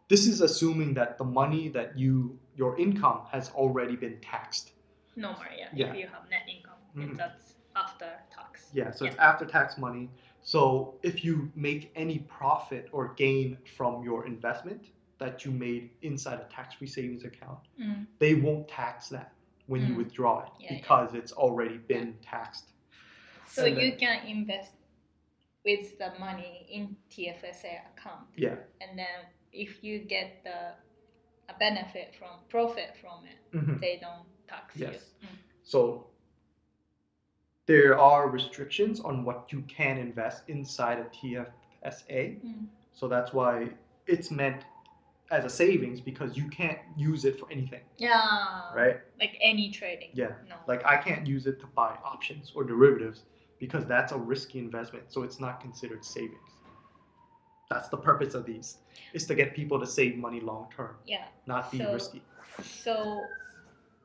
[0.08, 4.72] this is assuming that the money that you your income has already been taxed.
[5.16, 5.68] No more, yeah.
[5.74, 5.90] Yeah.
[5.92, 7.16] If you have net income, Mhm.
[7.16, 8.70] that's after tax.
[8.72, 10.08] Yeah, so it's after tax money.
[10.42, 14.86] So if you make any profit or gain from your investment
[15.18, 18.06] that you made inside a tax-free savings account, Mm.
[18.18, 19.32] they won't tax that
[19.66, 19.98] when you Mm.
[19.98, 20.78] withdraw it Yeah, yeah.
[20.80, 22.72] because it's already been taxed.
[23.46, 24.72] So And you then- can invest
[25.64, 28.56] with the money in TFSA account, Yeah.
[28.80, 30.74] and then if you get the
[31.48, 33.78] a benefit from profit from it, Mhm.
[33.80, 35.14] they don't tax Yes.
[35.22, 35.28] you.
[35.28, 35.36] Mm.
[35.62, 36.10] So
[37.66, 42.40] there are restrictions on what you can invest inside a TFSA.
[42.44, 42.66] Mm.
[42.92, 43.70] So that's why
[44.08, 44.64] it's meant
[45.30, 48.72] as a savings because you can't use it for anything, Yeah.
[48.74, 49.00] right?
[49.20, 50.10] Like any trading.
[50.14, 50.32] Yeah.
[50.48, 50.56] No.
[50.68, 53.24] Like I can't use it to buy options or derivatives
[53.58, 56.50] because that's a risky investment, so it's not considered savings.
[57.70, 58.78] That's the purpose of these,
[59.12, 61.24] is to get people to save money long term, yeah.
[61.46, 62.22] not be So- risky.
[62.62, 63.22] So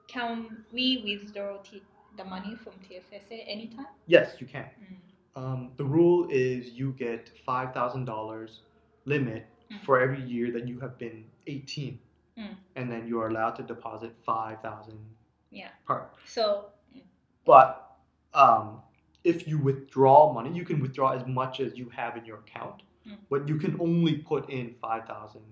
[0.08, 1.84] can we withdraw T-
[2.18, 3.86] the money from TFSA anytime?
[4.08, 4.66] Yes, you can.
[4.82, 5.42] Mm.
[5.42, 8.62] Um, the rule is you get five thousand dollars
[9.06, 9.82] limit Mm.
[9.86, 12.00] for every year that you have been eighteen,
[12.38, 12.56] Mm.
[12.76, 15.00] and then you are allowed to deposit five thousand
[15.50, 15.70] Yeah.
[15.86, 16.10] per.
[16.26, 16.72] So
[17.46, 17.68] But
[18.34, 18.82] um,
[19.24, 22.84] if you withdraw money, you can withdraw as much as you have in your account,
[23.08, 23.18] Mm.
[23.30, 25.44] but you can only put in five thousand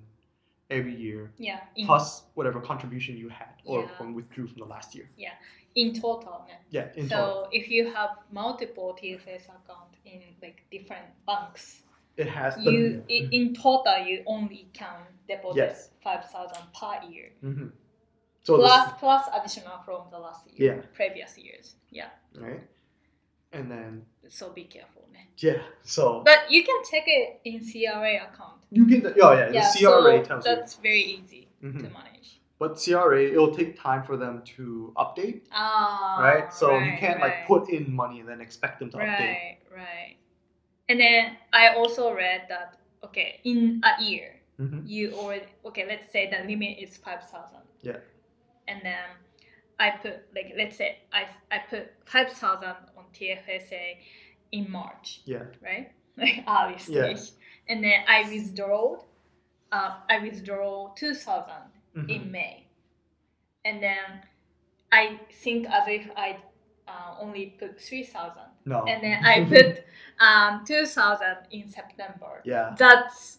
[0.69, 1.61] every year yeah.
[1.75, 3.97] In, plus whatever contribution you had or Yeah.
[3.97, 5.09] from withdrew from the last year.
[5.17, 5.33] Yeah.
[5.75, 10.63] In total Yeah, in total so total, if you have multiple TFS account in like
[10.71, 11.83] different banks,
[12.19, 12.71] it has the.
[12.71, 15.89] you i- in total you only can deposit Yes.
[16.05, 17.29] five thousand per year.
[17.43, 17.71] Mhm.
[18.45, 20.81] So this- plus plus additional from the last year, Yeah.
[20.99, 21.75] previous years.
[21.91, 22.09] Yeah.
[22.35, 22.61] right,
[23.51, 25.03] and then So be careful.
[25.13, 25.25] man.
[25.37, 28.59] yeah, so But you can check it in CRA account.
[28.77, 28.99] you can.
[29.07, 30.55] Oh yeah, yeah, the CRA so tells you.
[30.55, 31.79] that's very easy Mhm.
[31.83, 32.39] to manage.
[32.59, 36.53] But CRA, it'll take time for them to update, Ah, right?
[36.53, 37.39] So you can't right.
[37.39, 39.33] like put in money and then expect them to update.
[39.33, 40.15] Right, right.
[40.89, 45.85] And then I also read that okay, in a year hmm you already okay.
[45.87, 47.63] Let's say the limit is five thousand.
[47.81, 47.99] Yeah.
[48.67, 49.05] And then
[49.79, 53.97] I put like let's say I I put five thousand on TFSA
[54.51, 55.45] in March, Yeah.
[55.63, 55.91] right?
[56.17, 57.15] Like early Yeah.
[57.69, 59.05] And then I withdrawed.
[59.71, 62.09] Uh, I withdraw two thousand Mhm.
[62.09, 62.67] in May,
[63.63, 64.23] and then
[64.91, 66.37] I think as if I
[66.89, 68.79] uh, only put three thousand No.
[68.91, 69.83] and then I put
[70.19, 72.41] um, 2000 in September.
[72.43, 72.75] yeah.
[72.77, 73.37] That's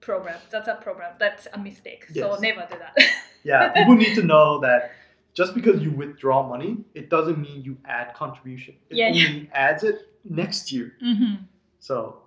[0.00, 0.38] program.
[0.50, 1.12] That's a program.
[1.18, 2.02] That's a mistake.
[2.14, 2.94] So never do that.
[3.44, 3.72] Yeah.
[3.72, 4.92] People need to know that
[5.34, 8.74] just because you withdraw money, it doesn't mean you add contribution.
[8.90, 9.44] It Yeah, yeah.
[9.52, 10.88] adds it next year.
[11.02, 11.34] mm-hmm.
[11.80, 12.22] So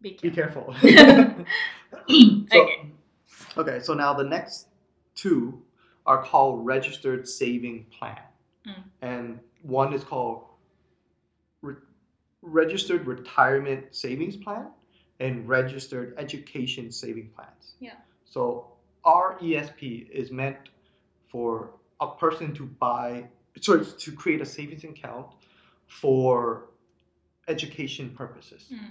[0.00, 0.74] Be be careful.
[0.80, 1.44] careful.
[2.52, 2.78] so, Okay.
[3.62, 3.78] okay.
[3.80, 4.68] So now the next
[5.14, 5.60] two
[6.06, 8.22] are called registered saving plan,
[8.66, 8.82] Mm.
[9.02, 9.25] and
[9.66, 10.44] one is called
[11.62, 11.74] re-
[12.42, 14.68] registered retirement savings plan
[15.20, 17.74] and registered education saving plans.
[17.80, 17.94] Yeah.
[18.24, 18.66] So
[19.04, 20.56] RESP is meant
[21.28, 23.26] for a person to buy,
[23.60, 25.26] sorry, to create a savings account
[25.86, 26.68] for
[27.48, 28.66] education purposes.
[28.72, 28.90] Mm,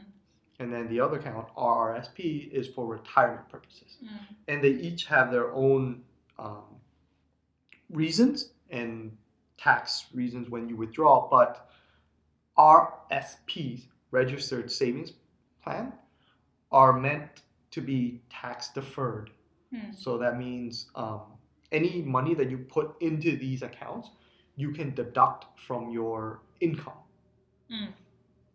[0.60, 3.98] And then the other account, RRSP, is for retirement purposes.
[4.04, 4.10] mm,
[4.48, 6.04] And they each have their own
[6.40, 6.64] um,
[7.90, 9.16] reasons and
[9.58, 11.28] tax reasons when you withdraw.
[11.30, 11.70] But
[12.58, 15.14] RSPs, registered savings
[15.64, 15.94] plan,
[16.72, 17.42] are meant
[17.72, 19.32] to be tax deferred.
[19.74, 19.96] mm.
[19.96, 21.22] So that means um,
[21.72, 24.10] any money that you put into these accounts,
[24.56, 27.00] you can deduct from your income.
[27.72, 27.90] Mm.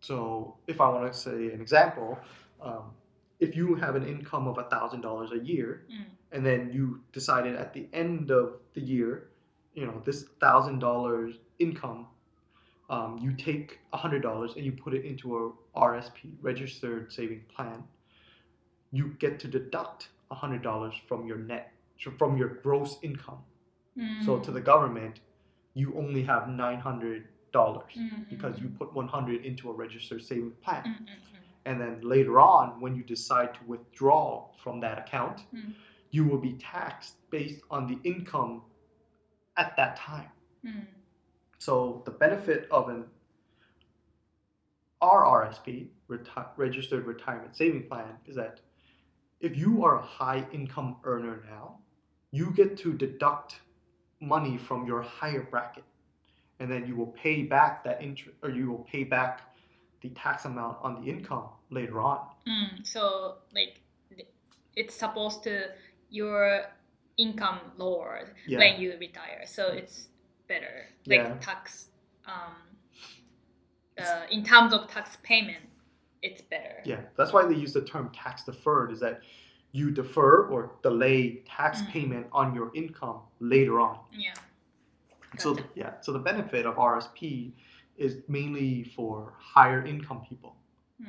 [0.01, 2.17] So if I want to say an example,
[2.61, 2.91] um,
[3.39, 6.05] if you have an income of thousand dollars a year, Mm.
[6.31, 9.30] and then you decided at the end of the year,
[9.73, 12.07] you know this thousand dollars income
[12.89, 17.83] um, you take $100 and you put it into a RSP, registered saving plan,
[18.91, 21.71] you get to deduct $100 from your net,
[22.17, 23.39] from your gross income.
[24.25, 25.19] So to the government,
[25.73, 27.23] you only have $900
[28.29, 30.83] because you put 100 into a registered saving plan.
[30.83, 31.07] Mm,
[31.65, 35.73] And then later on, when you decide to withdraw from that account, Mm.
[36.11, 38.63] you will be taxed based on the income
[39.57, 40.29] at that time.
[41.57, 43.05] So the benefit of an
[45.01, 48.61] RRSP, reti- registered retirement saving plan, is that
[49.39, 51.79] if you are a high income earner now,
[52.31, 53.59] you get to deduct
[54.19, 55.83] money from your higher bracket,
[56.59, 59.41] and then you will pay back that interest, or you will pay back
[60.01, 62.19] the tax amount on the income later on.
[62.47, 63.81] Mm, so like
[64.75, 65.65] it's supposed to
[66.09, 66.65] your
[67.17, 68.59] income lowered Yeah.
[68.59, 70.09] when you retire, so it's
[70.47, 70.87] better.
[71.05, 71.37] Like Yeah.
[71.39, 71.89] tax,
[72.25, 72.55] um,
[73.97, 75.69] uh, in terms of tax payment,
[76.21, 76.81] it's better.
[76.85, 78.91] Yeah, that's why they use the term tax deferred.
[78.91, 79.21] Is that
[79.71, 81.87] you defer or delay tax Mm.
[81.91, 83.99] payment on your income later on.
[84.11, 84.33] Yeah.
[85.37, 87.53] So yeah, so the benefit of RSP
[87.95, 90.57] is mainly for higher income people,
[91.01, 91.07] Mm,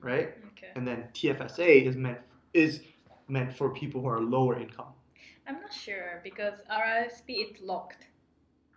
[0.00, 0.36] right?
[0.52, 0.72] okay.
[0.74, 2.18] And then TFSA is meant
[2.52, 2.82] is
[3.28, 4.92] meant for people who are lower income.
[5.50, 8.06] I'm not sure because RSP it's locked,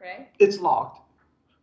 [0.01, 0.29] right?
[0.39, 1.01] It's locked,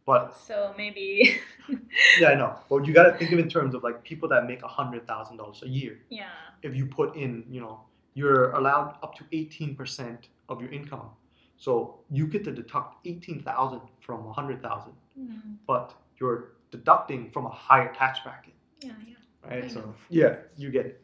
[0.06, 1.36] but So maybe,
[2.20, 2.54] yeah, I know.
[2.68, 4.68] But you got to think of it in terms of like people that make a
[4.68, 5.98] hundred thousand dollars a year.
[6.10, 6.28] yeah.
[6.62, 7.80] If you put in, you know,
[8.14, 11.08] you're allowed up to eighteen percent of your income,
[11.56, 17.30] so you get to deduct eighteen thousand from a hundred thousand, Mm, but you're deducting
[17.32, 18.54] from a higher tax bracket.
[18.80, 19.16] yeah, yeah.
[19.50, 19.64] right?
[19.64, 19.94] I So know.
[20.08, 21.00] yeah, you get it.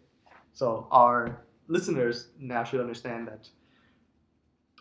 [0.52, 3.48] So our listeners now should understand that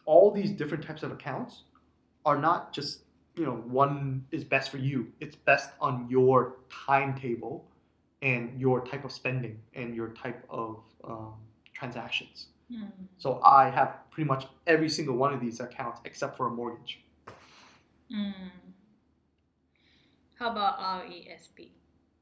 [0.06, 1.64] all these different types of accounts
[2.26, 3.02] are not just
[3.36, 5.12] you know one is best for you.
[5.20, 7.66] It's best on your timetable
[8.22, 11.34] and your type of spending and your type of um,
[11.74, 12.48] transactions.
[12.72, 12.90] Mm.
[13.18, 17.02] So I have pretty much every single one of these accounts except for a mortgage.
[18.12, 18.34] Mm.
[20.40, 21.70] How about RESP?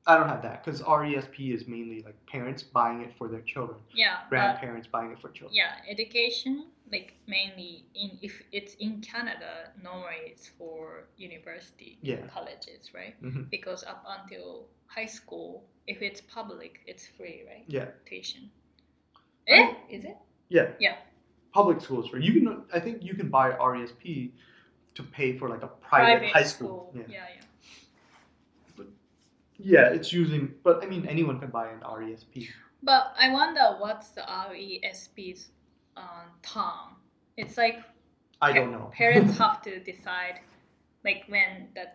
[0.05, 3.77] I don't have that because RESP is mainly like parents buying it for their children,
[3.93, 5.55] Yeah, grandparents buying it for children.
[5.55, 12.27] yeah, education like mainly in if it's in Canada, normally it's for university, Yeah.
[12.27, 13.15] colleges, right?
[13.23, 13.49] Mhm.
[13.49, 17.63] Because up until high school, if it's public, it's free, right?
[17.67, 17.87] Yeah.
[18.05, 18.51] Tuition.
[19.47, 19.73] Eh?
[19.89, 20.17] Is it?
[20.49, 20.71] Yeah.
[20.79, 20.97] Yeah.
[21.53, 22.65] Public schools for you can.
[22.73, 24.33] I think you can buy RESP
[24.95, 26.91] to pay for like a private, high school.
[26.93, 27.27] Yeah, Yeah.
[27.37, 27.42] yeah.
[29.63, 30.53] Yeah, it's using.
[30.63, 32.49] But I mean, anyone can buy an RESP.
[32.83, 35.51] But I wonder what's the RESP's
[35.97, 36.97] um, term.
[37.37, 37.79] It's like
[38.41, 38.91] I don't know.
[38.97, 40.41] parents have to decide
[41.05, 41.85] like when the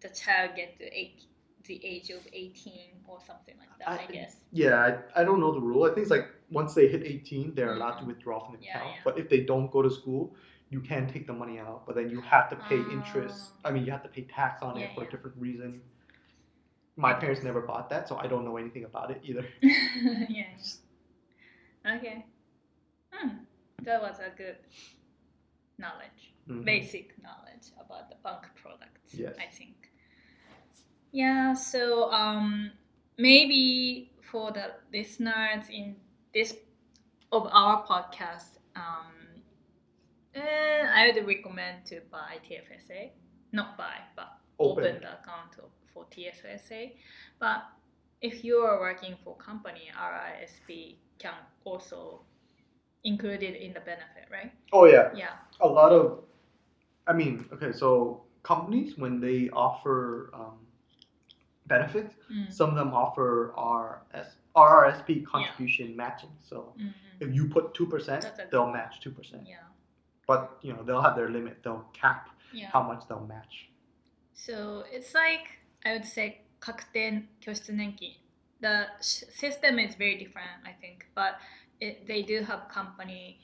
[0.00, 1.22] the child get to eight,
[1.64, 2.72] the age of 18
[3.08, 4.76] or something like that i, I- guess yeah,
[5.14, 5.84] I, I don't know the rule.
[5.84, 8.08] I think it's like once they hit 18, they're allowed to Mhm.
[8.08, 8.92] withdraw from the Yeah, account.
[8.94, 9.00] yeah.
[9.04, 10.34] But if they don't go to school,
[10.70, 13.50] you can take the money out, but then you have to pay interest.
[13.64, 13.68] Ah.
[13.68, 15.80] I mean, you have to pay tax on Yeah, it for a different reason.
[16.98, 19.46] My parents never bought that, so I don't know anything about it either.
[20.28, 20.50] yeah
[21.86, 22.26] okay
[23.12, 23.28] hmm.
[23.82, 24.56] that was a good
[25.78, 26.64] knowledge Mhm.
[26.64, 29.36] basic knowledge about the bank products Yes.
[29.38, 29.76] i think
[31.12, 32.72] yeah so um
[33.16, 35.96] maybe for the listeners in
[36.34, 36.56] this
[37.30, 39.14] of our podcast um
[40.34, 43.10] eh, i would recommend to buy tfsa
[43.52, 44.84] not buy but Open.
[44.84, 46.92] open, the account of- for tfsa
[47.38, 47.62] but
[48.20, 51.34] if you are working for company risp can
[51.64, 52.20] also
[53.04, 54.52] include it in the benefit right?
[54.72, 55.34] Oh yeah, yeah.
[55.60, 56.24] A lot of
[57.06, 60.58] i mean okay so companies when they offer um,
[61.66, 62.52] benefits Mm.
[62.52, 66.30] some of them offer RS, rrsp contribution matching.
[66.40, 66.92] So Mhm.
[67.20, 69.64] if you put 2% they'll good- match 2% yeah.
[70.26, 71.62] But you know they'll have their limit.
[71.62, 72.68] They'll cap yeah.
[72.74, 73.70] how much they'll match.
[74.34, 78.16] So it's like I would say 確定拠出年金
[78.60, 81.38] the system is very different I think but
[81.80, 83.38] it, they do have company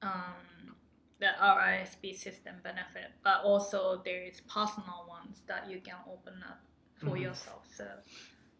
[0.00, 0.74] um,
[1.20, 6.60] the RISP system benefit but also there is personal ones that you can open up
[6.96, 7.24] for mm-hmm.
[7.24, 7.66] yourself.
[7.76, 7.86] So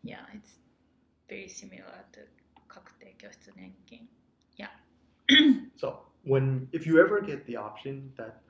[0.03, 0.59] yeah it's
[1.29, 2.21] very similar to
[2.69, 4.07] 確定拠出年金
[4.57, 4.71] yeah.
[5.77, 8.43] So when if you ever get the option that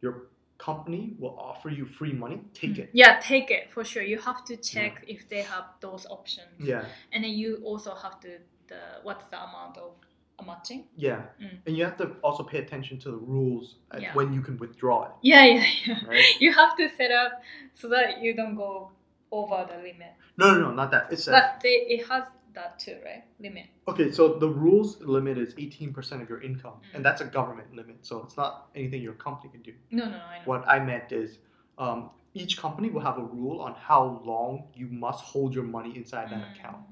[0.00, 0.28] your
[0.58, 4.44] company will offer you free money take it yeah take it for sure you have
[4.44, 8.30] to check if they have those options yeah and then you also have to
[8.66, 9.92] the what's the amount of
[10.40, 10.84] a matching.
[10.96, 11.58] Yeah, Mm.
[11.66, 14.14] and you have to also pay attention to the rules at Yeah.
[14.14, 15.12] when you can withdraw it.
[15.20, 16.04] Yeah, yeah, yeah.
[16.06, 16.24] Right?
[16.40, 17.32] You have to set up
[17.74, 18.92] so that you don't go
[19.32, 20.12] over the limit.
[20.36, 21.12] No, no, no, not that.
[21.12, 22.22] It's a, But they, it has
[22.60, 23.24] that too, right?
[23.46, 23.66] Limit.
[23.90, 24.08] okay.
[24.18, 26.94] So the rules limit is eighteen percent of your income, Mm.
[26.96, 27.98] and that's a government limit.
[28.10, 29.74] So it's not anything your company can do.
[30.00, 30.44] No, no, I know.
[30.50, 31.38] What I meant is,
[31.84, 32.00] um,
[32.42, 34.02] each company will have a rule on how
[34.32, 36.82] long you must hold your money inside that Mm, account.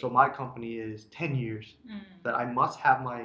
[0.00, 2.00] So my company is ten years Mm.
[2.24, 3.20] that I must have my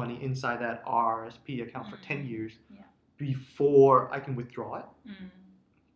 [0.00, 2.02] money inside that RSP account for Mm.
[2.10, 2.82] ten years Yeah.
[3.30, 4.88] before I can withdraw it.
[5.08, 5.30] Mm.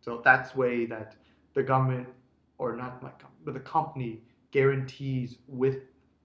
[0.05, 1.09] So that's way that
[1.57, 2.07] the government,
[2.57, 4.11] or not my company, but the company
[4.51, 5.75] guarantees with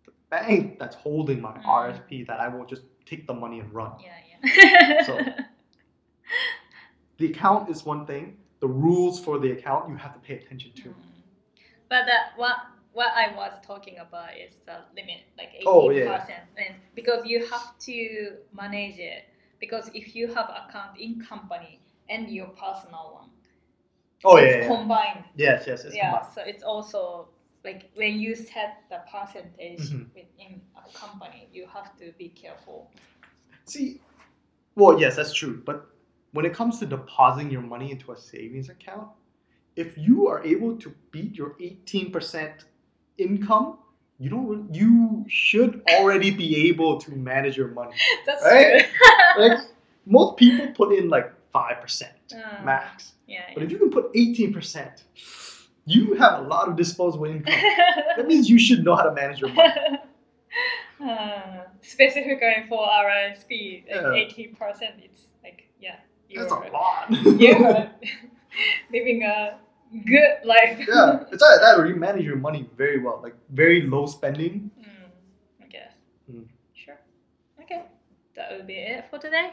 [0.05, 1.65] the bank that's holding my Mm.
[1.65, 3.93] RSP that I will just take the money and run.
[4.01, 5.03] Yeah, yeah.
[5.05, 5.21] So-
[7.19, 8.37] The account is one thing.
[8.61, 10.89] The rules for the account you have to pay attention to.
[10.91, 10.95] Mm.
[11.89, 12.57] But that what
[12.93, 16.19] what I was talking about is the limit, like eighteen Oh, yeah.
[16.19, 19.25] percent, and because you have to manage it.
[19.61, 23.31] Because if you have account in company and your personal one,
[24.25, 25.25] Oh it's yeah, combined.
[25.37, 26.35] yes, yes, it's yeah, combined.
[26.35, 27.29] so it's also
[27.67, 30.07] like when you set the percentage Mhm.
[30.15, 32.79] within a company, you have to be careful.
[33.65, 34.01] See,
[34.77, 35.57] well, yes, that's true.
[35.69, 35.79] But
[36.33, 39.09] when it comes to depositing your money into a savings account,
[39.75, 42.65] if you are able to beat your 18%
[43.19, 43.79] income,
[44.19, 44.75] you don't.
[44.75, 47.97] You should already be able to manage your money.
[48.27, 48.87] That's Right?
[49.43, 49.59] Like
[50.07, 53.43] most people put in like five percent Uh, max, yeah.
[53.55, 55.05] but if you can put 18%,
[55.87, 57.55] you have a lot of disposable income.
[58.17, 59.73] That means you should know how to manage your money.
[61.05, 64.13] uh, specifically for RSP, like Yeah.
[64.13, 65.97] eighty percent, it's like yeah,
[66.35, 67.07] That's a lot.
[67.11, 67.91] you're
[68.93, 69.59] living a
[70.05, 70.79] good life.
[70.89, 71.79] yeah, it's like that.
[71.79, 74.71] Or you manage your money very well, like very low spending.
[74.81, 75.11] Mm,
[75.63, 75.93] I guess.
[76.31, 76.47] Mm.
[76.75, 76.99] Sure.
[77.63, 77.83] Okay,
[78.35, 79.51] that would be it for today.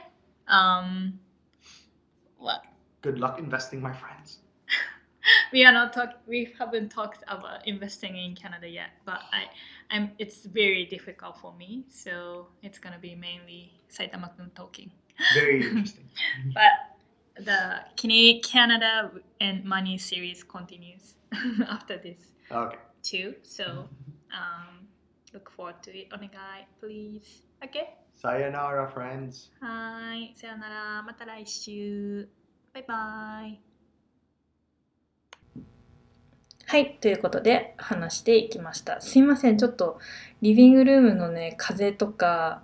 [0.47, 1.19] Um,
[2.37, 2.63] what?
[3.01, 4.39] Good luck investing, my friends.
[5.53, 9.45] we are not talk we haven't talked about investing in Canada yet, but I
[9.89, 14.91] I'm it's very difficult for me, so it's gonna be mainly Saitama kun talking.
[15.33, 16.09] Very interesting.
[16.53, 16.93] but
[17.35, 17.79] the
[18.43, 19.11] Canada
[19.41, 21.15] and money series continues
[21.67, 22.19] after this.
[22.51, 22.77] Okay.
[23.01, 23.35] Too.
[23.43, 23.89] So
[24.31, 24.87] um,
[25.33, 26.09] look forward to it.
[26.11, 27.41] Onegai, please.
[27.63, 27.95] Okay.
[28.15, 29.49] Sayonara, friends.
[29.61, 30.31] Hi.
[30.35, 31.03] Sayonara.
[31.03, 32.29] Mata 来週.
[32.73, 33.72] Bye bye.
[36.73, 36.97] はい。
[36.99, 38.99] ということで話していきました。
[38.99, 39.59] すいません。
[39.59, 39.99] ちょっと
[40.41, 42.63] リビングルームのね、風とか、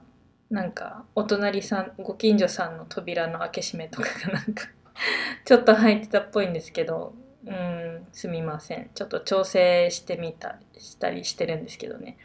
[0.49, 4.65] なんかお隣さん、ご近所さんの扉の開け閉めとかがなんか
[5.45, 7.13] ちょっと入ってたっぽいんですけど、
[7.45, 8.89] うん、すみません。
[8.95, 12.17] ちょっと調整してみたりしたりしてるんですけどね。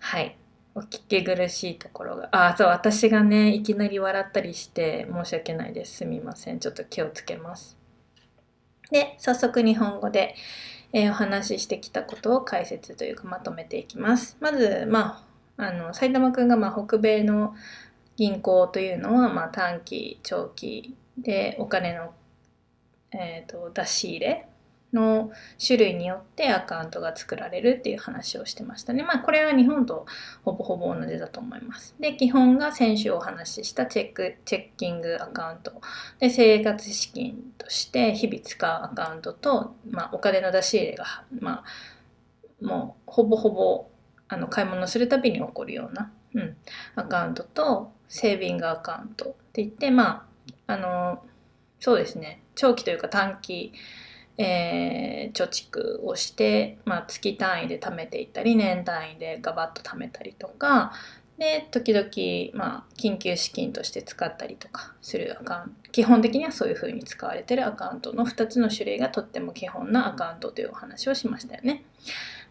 [0.00, 0.36] はい。
[0.74, 2.28] お聞き苦しいところが。
[2.32, 5.98] あ、そう、私がね、いきなり笑ったりして申し訳ないです。
[5.98, 6.58] すみません。
[6.58, 7.78] ちょっと気をつけます。
[8.90, 10.34] で、早速日本語で、
[10.94, 14.36] えーお話ししてきたことを解説というかまとめていきます。
[14.40, 15.24] まず、ま
[15.58, 17.54] あ、あの、埼玉くんが、まあ、北米の
[18.16, 22.14] 銀行というのは、まあ、短期、長期でお金の、
[23.10, 24.48] えー、と出し入れ
[24.94, 25.30] の
[25.64, 29.02] 種類によってアカウントが作られるっていう話をしてましたね。
[29.02, 30.06] まあこれは日本と
[30.44, 31.94] ほぼほぼ同じだと思います。
[32.00, 35.80] で、基本が先週お話ししたチェック、チェッキングアカウント。
[36.20, 41.04] で、生活資金として日々使うアカウントと、まあお金の出し入れが、
[41.40, 41.64] ま
[42.60, 43.88] あもうほぼほぼ
[44.28, 46.56] あの買い物するたびに起こるような、うん、
[46.96, 50.26] アカウントとセービングアカウントって言って、ま
[50.66, 51.24] あ、あの、
[51.80, 53.72] そうですね、長期というか短期、
[54.36, 55.04] えー
[55.34, 60.92] 貯蓄をして、まあ、月単位で貯めていったり年単位でガバッと貯めたりとか
[61.36, 71.84] で時々、まあ、緊急資金として使ったりとかするアカウント基本的にはそういうふうに使われてるアカウントの2つの種類がとっても基本なアカウントというお話をしましたよね。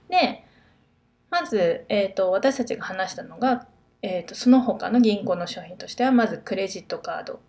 [0.09, 0.43] で
[1.29, 3.65] まず、えー、と私たちが話したのが、
[4.01, 7.39] えー、とその他の銀行の商品としてはまずクレジットカード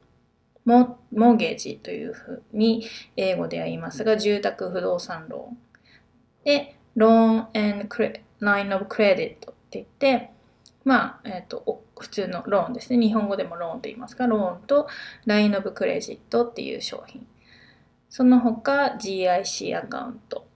[0.65, 2.87] モモーゲージというふうに
[3.17, 5.59] 英語では言いますが、住宅不動産ローン。
[6.45, 7.89] で、ローン and
[8.41, 10.31] line of credit って言って、
[10.85, 12.99] まあ、えっ、と、お普通のローンですね。
[12.99, 14.87] 日本語でもローンと言いますが、ローンと
[15.27, 17.27] line of credit っていう商品。
[18.09, 20.47] その他 GIC アカウント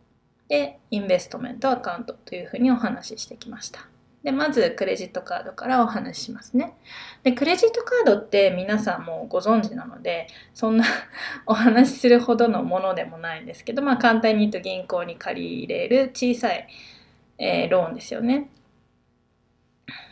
[0.49, 3.89] で、インベストメントアカウントというふうにお話ししてきました。
[4.25, 6.75] で、まずクレジットカードからお話ししますね。
[7.23, 10.85] で、クレジットカードって皆さんもご存知なので、そんな
[11.47, 16.67] お話しするほどのものでもないんですけど、まあ簡単に言うと銀行に借り入れる小さい、
[17.39, 18.51] えーローンですよね。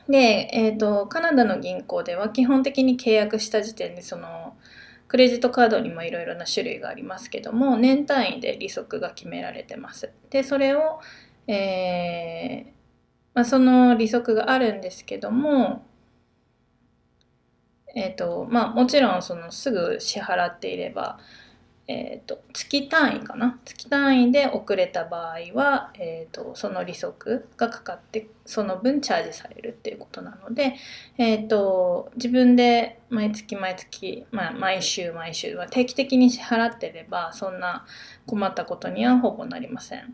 [0.08, 4.56] で、えーと、カナダの銀行では基本的に契約した時点でその
[5.08, 10.10] クレジットカードにもいろいろな種類がありますけども年単位で利息が決められてます。
[10.30, 11.00] でそれを、
[11.48, 12.75] えー、
[13.36, 15.84] まあ、その利息があるんですけども
[17.94, 21.20] えーとまあ、もちろんそのすぐ支払っていれば
[21.88, 23.60] えーと、月単位かな？
[23.64, 30.74] 月単位で遅れた場合は、えーと、その利息がかかってその分チャージされるっていうことなので、
[31.16, 37.86] えーと、自分で毎月毎月、まあ、毎週毎週は定期的に支払ってればそんな
[38.26, 40.12] 困ったことにはほぼなりません。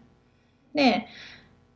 [0.75, 1.07] で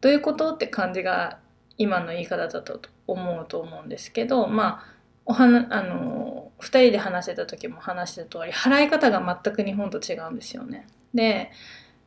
[0.06, 0.54] どういうこと？
[0.54, 1.40] って感じが
[1.78, 4.94] 今の言い方だと思うと思うんですけどまあ
[5.24, 10.86] おはなあの2人で話してた時も話した通り払い方が全く日本と違うんですよね。
[11.12, 11.50] で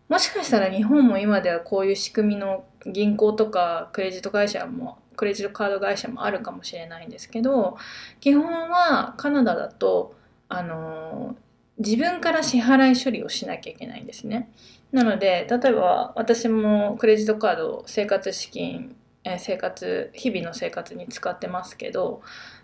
[0.07, 7.77] もしかしたら日本も今ではこういう仕組みの銀行とかクレジット会社もクレジットカード会社もあるかもしれないんですけど
[8.21, 10.15] 基本はカナダだと
[10.47, 11.35] あの
[11.77, 14.49] 自分から支払い処理をしなきゃいけないんですね。
[14.91, 22.21] なので例えば私もクレジットカード生活資金え生活日々の生活に使ってますけど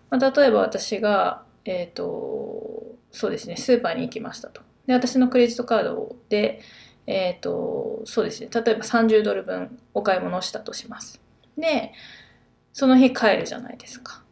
[0.09, 4.61] まあ、例えば私が、えっ、ー、と、そうですね、スーパーに行きましたと。
[4.88, 6.61] で、私のクレジットカードで、
[7.07, 11.21] えっ、ー、と、そうですね、例えば30ドル分お買い物をしたとします。
[11.57, 11.93] で、
[12.73, 14.23] その日帰るじゃないですか。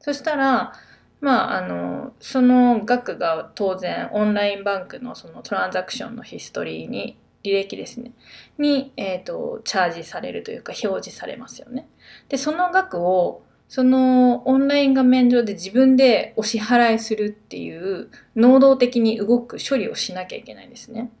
[0.00, 0.72] そしたら、
[1.20, 8.12] まあ、あの、その額が当然オンラインバンクのそのトランザクションのヒストリーに、履歴ですね、
[8.58, 11.88] に、えっ、ー、と、チャージされるというか表示されますよね。
[12.28, 21.12] で、その額をそのオンライン画面上で自分でお支払いするっていう能動的に動く処理をしなきゃいけないんですね。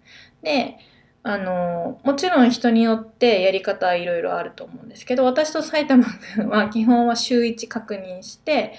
[0.42, 0.76] で、
[1.22, 8.72] あの、もちろん人によってやり方はいろいろあると思うんですけど、私と埼玉君は基本は週1確認して、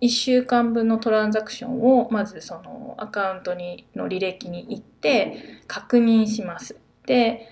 [0.00, 6.76] 1週間分のトランザクションをまずそのアカウントにの履歴に行って確認します。
[7.06, 7.48] で、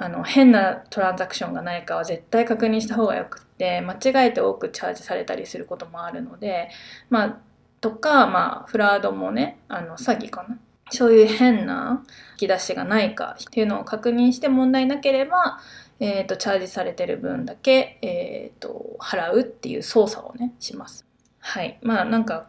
[0.00, 6.70] あの変なトランザクションがないかは絶対確認した方がよくって間違えて多くチャージされたりすることもあるので
[7.10, 7.38] まあ
[7.80, 10.56] とかまあフラードもねあの詐欺かな
[10.90, 15.58] そういう変な引き出しがないかっていうのを確認して問題なければ、
[16.00, 21.07] えーと、チャージされてる分だけ、えーと払うっていう操作をねします。
[21.40, 21.78] はい。
[21.82, 22.48] まあなんか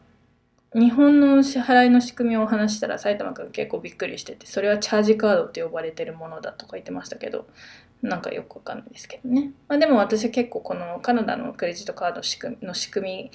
[0.73, 7.47] 日本の支払いの仕組みを話したら埼玉君結構びっくりしててそれはチャージカードって呼ばれてるものだとか言ってましたけど
[8.03, 13.31] なんかよくわかんないですけどね、まあ、でも私は結構このカナダのクレジットカード仕組みの仕組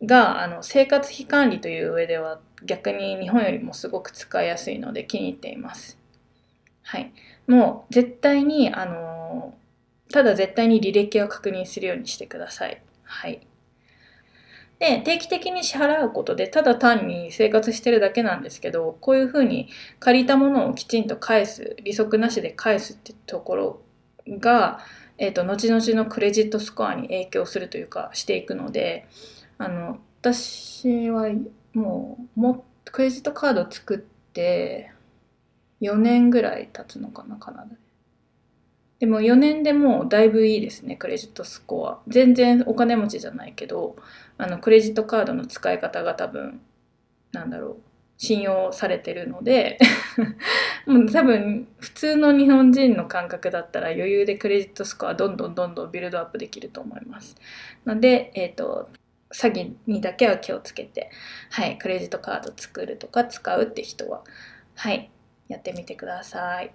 [0.00, 5.98] みがあの生活費管理という上では逆に日本よりもすごく使いやすいので気に入っています。
[6.82, 7.12] はい。
[7.46, 9.54] もう絶対にあの
[10.12, 12.80] ただ絶対に履歴を確認するようにしてください。
[13.02, 13.46] はい。
[14.78, 19.68] で定期的に支払うことでただ単に生活してるだけなんですけどこういうふうに
[19.98, 23.80] 借りたものをきちんと返す利息なしで返すってところ
[24.28, 24.80] が、
[25.16, 29.06] えーと、後々のクレジットスコアに影響するというかしていくので
[29.56, 31.30] あの私は
[31.72, 34.92] もうもクレジットカード作って
[35.80, 37.85] 4年ぐらい経つのかなカナダで。
[38.98, 43.96] でも4年でもうだいぶいいですねクレジットスコア全然お金持ちじゃないけど
[44.38, 46.60] あのクレジットカードの使い方が多分
[47.32, 47.76] なんだろう
[48.18, 49.78] 信用されてるので
[50.86, 57.36] もう多分普通の日本人の感覚だったら余裕でクレジットスコアどんどんどんどんビルドアップできると思います。
[57.84, 58.88] ので、えっ、ー、と
[59.30, 61.10] 詐欺にだけは気をつけて、
[61.50, 64.22] はい、クレジットカード作るとか使うって人は、
[64.76, 65.10] はい、
[65.48, 66.70] やってみてください。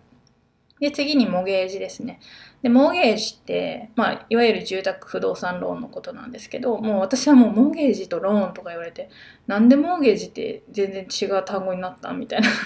[0.81, 2.19] で、次にモゲージですね。
[2.63, 9.07] で、モゲージって、まあ、いわゆる住宅不動産ローンのことなんですけど、もう私はもうモーゲージとローンとか言われて、
[9.45, 12.63] なんでモーゲージって全然違う単語になったみたいな、なんか、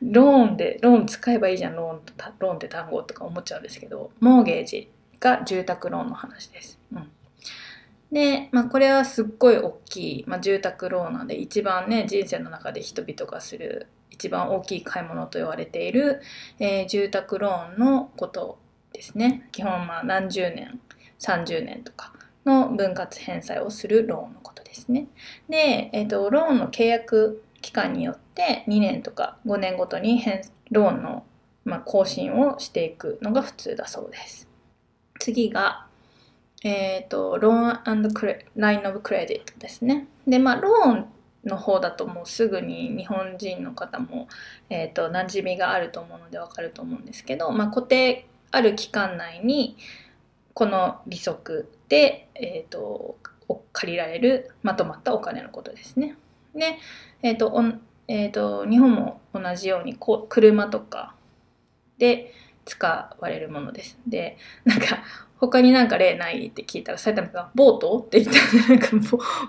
[0.00, 4.90] ローンで、ローン使えばいいじゃん、ローンとローンって単語とか思っちゃうんですけど、モーゲージ
[5.20, 6.78] が住宅ローンの話です。
[6.94, 7.10] うん。
[8.10, 16.22] で、まあ、これはすっごい大きい、まあ、住宅ローンなんで、一番ね、人生の中で人々がする一番大きい買い物と言われている、
[16.58, 18.58] えー、住宅ローンのこと
[18.92, 19.48] ですね。
[19.52, 20.80] 基本まあ何十年
[21.18, 22.12] 30年とか
[22.44, 25.08] の分割返済をするローンのことですね。
[25.48, 30.24] で、えーと、ローンの契約期間によって2年とか5年ごとに
[30.70, 31.24] ローンの、
[31.64, 34.48] まあ、更新をしていくのが普通だそうです。
[35.18, 35.86] 次が
[36.64, 38.12] えっ、ー、と、ローン
[38.56, 40.08] ラインオブクレディットですね。
[40.26, 41.06] で、まあ、ローン
[41.44, 44.28] の方だともうすぐに日本人の方も、
[44.70, 49.76] えーと、馴染みがあると思うのでわかると思うんですけど、まあ、固定ある期間内に
[50.54, 53.18] この利息で、えーと、
[53.72, 56.16] 借りられるまとまったお金のことですね。
[56.54, 56.78] で、
[57.22, 57.52] えーと
[58.06, 61.14] えーと、日本も同じようにこ車とか
[61.98, 62.32] で
[62.64, 63.98] 使われるものです。
[64.06, 65.02] でなんか
[65.38, 68.88] 他になんか例ないって聞いたら埼玉がボートって言ったらなんか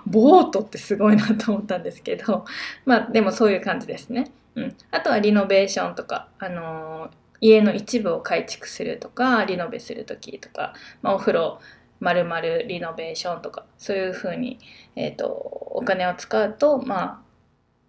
[0.06, 2.44] ボートってすごいなと思ったんですけど
[2.84, 4.30] まあでもそういう感じですね。
[4.56, 7.10] うん、あとはリノベーションとか、あのー、
[7.42, 11.60] 家の一部を改築するとかリノベする時とか、まあ、お風呂
[12.00, 14.58] まるまるリノベーションとかそういうふうに、
[14.96, 17.22] えーと、お金を使うとま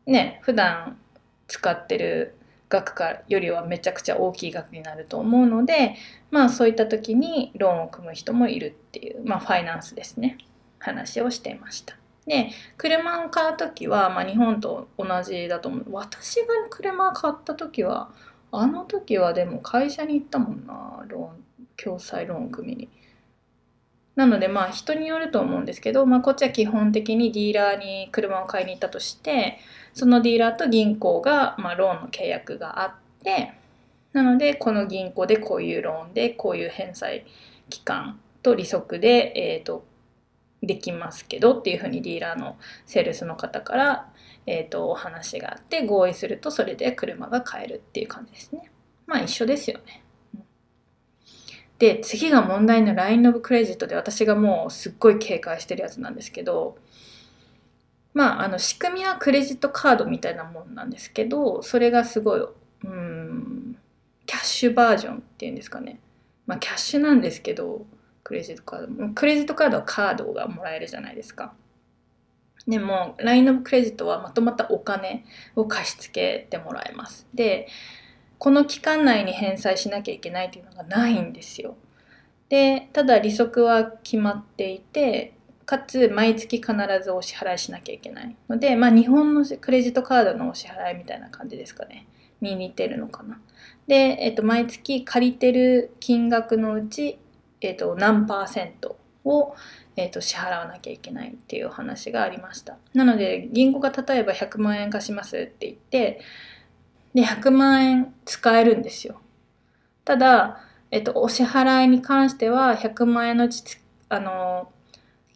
[0.08, 0.98] あね普段
[1.48, 2.37] 使ってる
[2.70, 5.96] 額かよりはめちゃくちゃ大きい額になると思うので
[6.32, 10.38] まあそういった時にローンを組む人もいるっていうまあファイナンスですね
[10.80, 11.96] 話をしていました。
[12.26, 18.10] で車を買う時は、まあ、日本と同じだと思う私が車を買った時は
[18.52, 22.90] あの時はでも会社に行ったもんなローン共済ローン組みに。
[24.16, 29.60] なのでまあ人によると思うんですけど、まあ、こっちは基本的にディーラーに車を買いに行ったとして
[29.98, 32.94] そのディーラーと銀行が、まあ、ローンの契約があっ
[33.24, 33.54] て
[34.14, 37.26] なのでこの銀行でこういうローンでこういう返済
[37.72, 39.84] 期間と利息で、えーと、
[40.62, 44.10] できますけどっていうふうにディーラーのセールスの方から、
[44.46, 48.70] えーとお話があって合意するとそれで車が買えるっていう感じですね。
[49.08, 50.04] まあ一緒ですよね。
[51.80, 56.78] で次が問題の LINE オブクレジットで私がもうすっごい警戒してるやつなんですけど
[58.18, 62.42] まああの仕組みはクレジットカードみたいなもんなんですけどそれがすごい
[62.84, 63.78] うん
[64.26, 66.00] キャッシュバージョンっていうんですかね。
[66.48, 67.86] まあキャッシュなんですけど
[68.24, 71.54] クレジットカードクレジットカードはカードがもらえるじゃないですか。
[72.68, 75.24] でも LINE オブクレジットはまとまったお金
[75.56, 77.28] を貸し付けてもらえます。
[77.36, 77.68] で
[78.40, 81.78] この期間内に返済しなきゃいけないっていうのがないんですよ。
[82.50, 85.37] でただ利息は決まっていて
[85.68, 92.08] かつ毎月必ずお支払いしなきゃいけないので、まあ、日本のクレジットカードのお支払いみたいな感じですかね
[92.40, 93.40] に似てるのかな。
[93.86, 97.20] で、えっと、毎月借りてる金額のうち、
[97.60, 99.56] えっと、何パーセントを、
[99.98, 102.78] えっと、支払わなきゃいけないっていう話がありました。
[102.94, 106.22] なので銀行が例えば100万円貸しますって言って
[107.14, 109.20] で100万円使えるんですよ
[110.06, 110.62] ただ、
[110.92, 113.64] えっと、お支払いに関しては100万円のうち
[114.10, 114.72] あの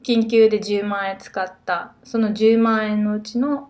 [0.04, 3.70] 緊急で10万円使ったその10万円のうちの、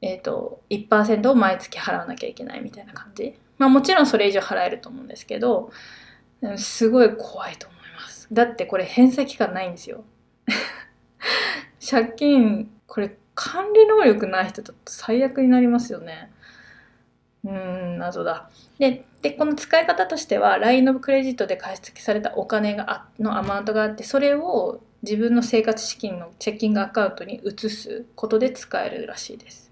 [0.00, 3.34] えっと、1%を毎月払わなきゃいけないみたいな感じ。
[3.58, 5.70] まあもちろんそれ以上払えると思うんですけど
[6.56, 8.28] すごい怖いと思います。
[8.32, 10.04] だってこれ返済期間ないんですよ。
[11.88, 16.30] 借金これ管理能力ない人だと最悪になりますよね。
[17.44, 18.50] うん謎だ。
[18.78, 29.70] ででこの使い方としては LINE のクレジットで貸し付けされたお金があのアマウントがあってそれを自分の生活資金のチェッキングアカウントに移すことで使えるらしいです。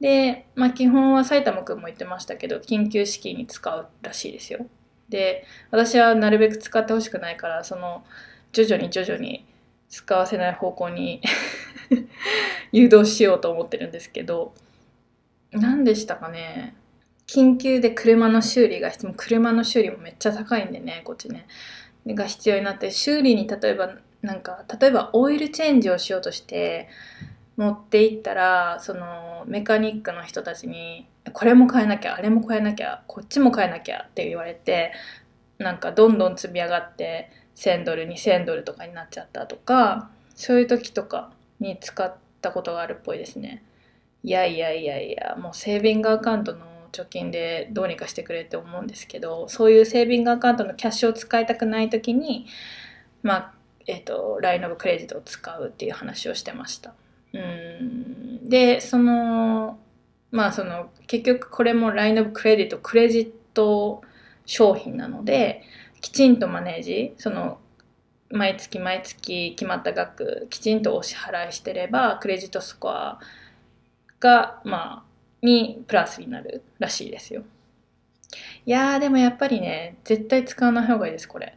[0.00, 4.66] で、まあ、基本は埼玉くんも言ってましたけど緊急資金に使うらしいですよ。
[5.08, 8.04] で私はなるべく使ってほしくないからその
[8.52, 9.44] 徐々に徐々に
[9.88, 11.20] 使わせない方向に
[12.72, 14.54] 誘導しようと思ってるんですけど
[15.52, 16.74] 何でしたかね
[17.26, 21.46] 緊急で車の修理が必要車の修理もめっちゃ高いんでねこっちね
[22.06, 23.94] が必要になって修理に例えば
[24.24, 26.88] なんか例えばオイルチェンジをしようとして
[27.58, 34.92] 持っていったらそのメカニックの人たちにこれも変えなきゃあれも変えなきゃこっちも変えなきゃって言われて
[35.58, 43.62] なんかどんどん積み上がって1000ドル2000ドルとかになっちゃったとかそういう時とかに使ったことがあるっぽいですね。
[44.22, 52.46] いやいやいやいやもうセービングアカウントの貯金でどうにかしてくれって思うんですけどそういうセービングアカウントのキャッシュを使いたくない時に
[53.22, 53.53] まあ
[53.86, 56.94] え、ー、と LINE オブクレジットを使うっていう話をしてました
[57.32, 59.78] うんでその
[60.30, 64.02] まあその結局これも LINE オブクレジットクレジット
[64.46, 65.62] 商品なので
[66.00, 67.58] きちんとマネージその
[68.30, 73.20] 毎月毎月決まった額きちんとお支払いしてればクレジットスコア
[74.20, 75.14] がまあ
[75.46, 77.42] にプラスになるらしいですよ。
[78.66, 81.56] いやーでもやっぱりね絶対使わない方がいいですこれ。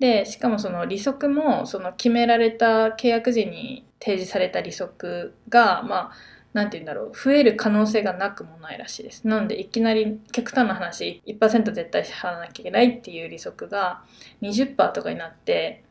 [0.00, 6.12] でしかもその利息もその決められた契約時に提示された利息がまあ
[6.54, 9.28] 何て言うんだろう増える可能性がなくもないらしいです。
[9.28, 14.02] なのでいきなり極端な話1%絶対支払わなきゃいけないっていう利息が
[14.42, 15.84] 20%とかになって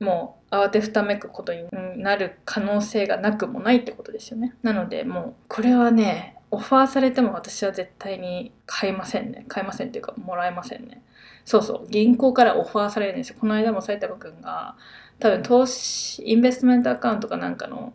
[0.00, 1.68] もう慌てふためくことに
[1.98, 4.54] なる可能性がなくもないってことですよね。
[4.62, 11.02] なのでもうこれはねオファーされても私は絶対に買いませんね買いませんっていうかもらえませんね
[11.44, 11.90] そうそう。
[11.90, 13.36] 銀行からオファーされるんですよ。
[13.38, 14.76] この間も埼玉くんが
[15.18, 17.92] 多分投資インベストメントアカウントかなんかの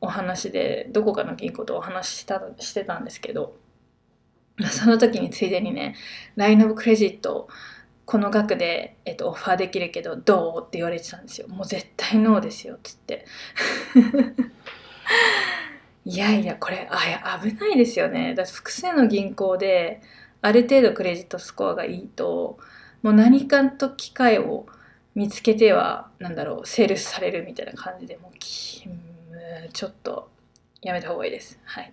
[0.00, 3.56] お話でどこかの銀行とお話ししたしてたんですけど
[4.70, 5.94] その時についでにね
[6.36, 7.48] LINE オブクレジット
[8.04, 11.46] この額で、えっと、オファーできるけどどうって言われてたんですよ。
[11.46, 13.24] もう絶対ノーですよっつって。
[16.04, 18.34] いやいやこれあや危ないですよね。
[18.34, 20.02] だって複数の銀行で
[20.42, 22.58] ある程度クレジットスコアがいいと
[23.02, 24.66] もう何かと機会を
[25.14, 30.30] 見つけてはなんだろうセールスされるみたいな感じでもうちょっと
[30.82, 31.58] やめた方がいいです。
[31.64, 31.92] はい。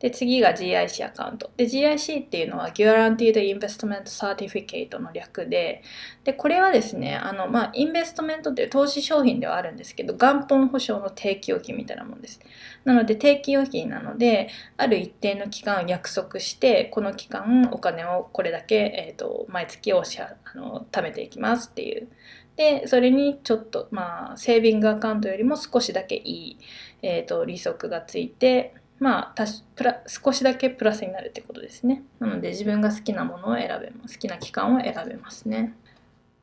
[0.00, 1.50] で、次が GIC アカウント。
[1.58, 5.82] で、GIC っていうのは Guaranteed Investment Certificate の略で、
[6.24, 12.40] で、これはですね、あの、まあ、インベストメントっていう投資商品ではあるんですけど、元本保証の定期預金みたいなもんです。
[12.84, 14.48] なので、定期預金なので、
[14.78, 22.08] ある一定の期間を約束して、この期間お金をこれだけ、えっ、ー、と、毎月お支払あの、貯めていきますっていう。
[22.56, 26.58] で、それにちょっと、まあ、セービングアカウントよりも少しだけいい、
[27.02, 32.04] えっ、ー、と、利息がついて、まあたしプラ少しだけプラスになるってことですね。
[32.20, 34.14] なので自分が好きなものを選べます。
[34.14, 35.74] 好きな期間を選べますね。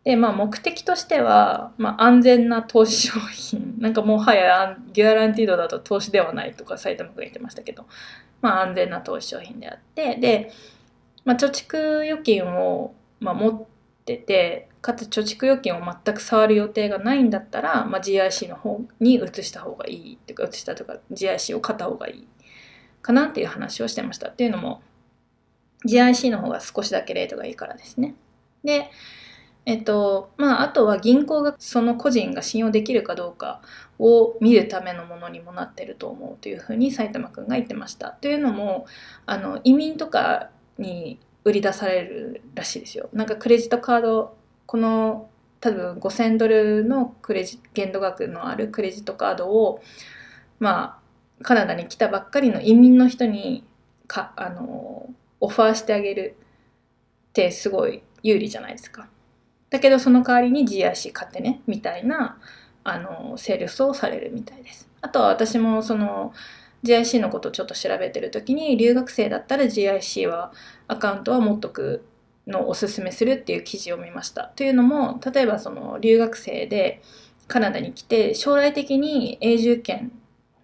[0.04, 3.76] でまあ目的としては、まあ、安全な投資商品。
[3.80, 7.86] なんかもはやギュアランティードだと投資ではないとか埼玉君言ってましたけど。
[8.42, 10.16] まあ安全な投資商品であって。
[10.16, 10.52] で、
[11.26, 13.66] まあ、貯蓄預金を、まあ、持っ
[14.06, 22.28] ててかつ貯蓄預金を全く触る予定がないんだったら、まあ、GIC の方に移した方がいいっていうか移したとか GIC を買った方がいい。
[23.08, 24.28] かなっていう話をしてました。
[24.28, 24.82] っていうのも
[25.86, 28.16] GIC の方が少しだけレートがいいからですね。
[28.66, 28.92] で、
[29.66, 33.62] えっと、まあ、あとは銀行がその個人が信用できるかどうか
[33.98, 38.12] を見るためのものにもなってると思うというふうに埼玉くんが言ってました。
[38.12, 38.88] というのも、
[39.26, 43.10] あの、移民とかに売り出されるらしいですよ。
[43.14, 44.36] なんかクレジットカード、
[44.66, 45.30] この
[45.62, 49.82] 多分5000ドルのクレジ限度額のあるクレジットカードを、
[50.60, 51.07] まあ、
[51.42, 53.64] カナダに来たばっかりの移民の人に
[54.08, 55.10] かあの
[55.40, 56.36] オファーしてあげる
[57.30, 59.08] ってすごい有利じゃないですか。
[59.70, 62.40] だけどその代わりに GIC 買ってねみたいな
[62.84, 64.90] あのセールスをされるみたいです。
[65.02, 66.34] あとは私もその
[66.84, 70.52] GIC のことをちょっと調べてる時に留学生だったら GIC は
[70.88, 72.06] アカウントは持っとく
[72.48, 74.46] のをおすすめするっていう記事を見ました。
[74.56, 77.02] というのも例えばその留学生で
[77.48, 80.12] カナダに来て将来的に永住権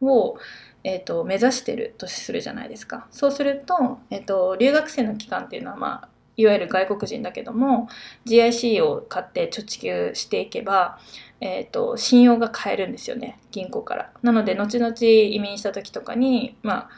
[0.02, 0.38] を
[0.84, 3.08] えーと、目指してるとするじゃないですか。
[3.12, 7.88] そうすると,、えーと、留学生の期間っていうのは、まあ、いわゆる外国人だけども
[8.26, 11.00] GIC を買って貯蓄していけば、
[11.42, 14.12] えーと、信用が買えるんですよね銀行から。
[14.22, 16.90] なので後々移民した時とかに、まあ、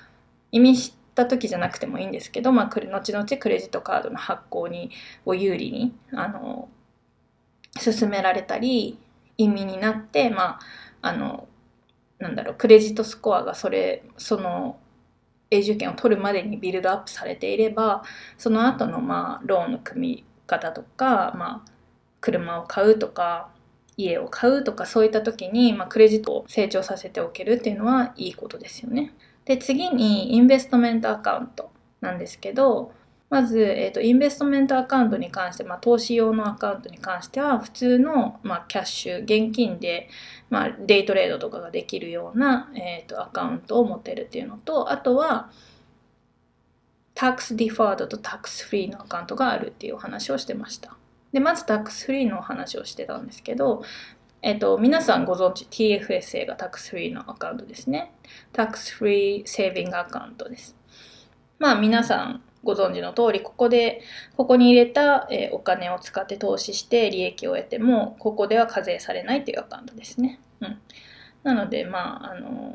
[0.51, 4.91] 移民した時じゃなくてもいいんですけど、まあ、後々クレジットカードの発行に
[5.25, 6.69] を有利にあの
[7.77, 8.97] 進められたり
[9.37, 10.59] 移民になって、ま
[11.01, 11.47] あ、あの
[12.25, 14.79] なんだろうクレジットスコアがそれその
[15.51, 18.03] 永住権を取るまでにビルドアップされていれば
[18.37, 21.71] その後のまあローンの組み方とか、まあ、
[22.19, 23.49] 車を買うとか
[23.95, 29.13] 家を買うとかそういった時に、まあ、クレジットを成長させておけるっていうのはいいことですよね。
[29.45, 31.71] で次にインベストメントアカウント
[32.01, 32.91] なんですけど
[33.29, 40.09] まず、えーと、インベストメントアカウントに関して、まあ、投資用のアカウントに関しては普通の、まあ、キャッシュ現金で、
[40.49, 45.49] まあ、デイトレードとかができるような、えーと、アカウントを持てるっていうのとあとは
[47.15, 50.95] タックスディファードとタックスフリーのアカウントがあるっていうお話をしてました
[51.33, 53.83] でまずタックスフリーのお話をしてたんですけど
[54.41, 58.13] えっと、皆さんご存知 TFSA がタックスフリーのアカウントですね。
[58.53, 60.75] タックスフリーセービングアカウントです。
[61.57, 64.01] まあ皆さんご存知の通りここで
[64.35, 70.41] ここに入れた、えお金を使って投資して利益を得てもここでは課税されないというアカウントですね。
[70.59, 70.77] うん、
[71.43, 72.73] なのでまああの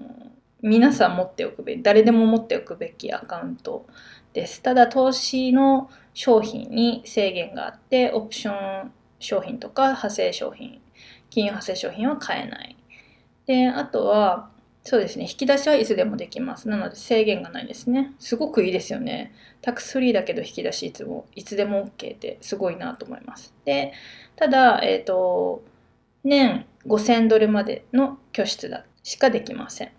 [0.62, 3.86] 皆さん持っておくべき誰でも持っておくべきアカウント
[4.32, 4.62] です。
[4.62, 10.80] ただ投資の商品に制限があってオプション商品とか派生商品
[11.30, 12.76] 金融派生商品は買えない。
[13.46, 14.50] であとは
[14.82, 15.24] そうですね。
[15.24, 16.68] 引き出しはいつでもできます。
[16.68, 18.14] なので制限がないですね。
[18.18, 19.32] すごくいいですよね。
[19.60, 23.54] タックスフリーだけど引き出しいつも、いつでも OK ってすごいなと思います。
[23.64, 23.92] で、
[24.36, 25.62] ただ、えっ、ー、と、
[26.24, 29.92] 年5000ドルまでの拠出だしかできません。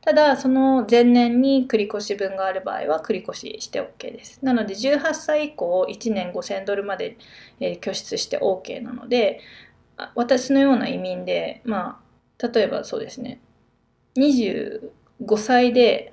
[0.00, 4.38] ただ、その前年に繰越し分がある場合は繰越して OK です。
[4.44, 7.18] なので、18歳以降1年5000ドルまで、
[7.60, 9.40] えー、拠出して OK なので、
[10.14, 12.00] 私のような移民で、ま
[12.40, 13.40] あ、例えばそうですね、
[14.16, 14.80] 25
[15.36, 16.12] 歳で、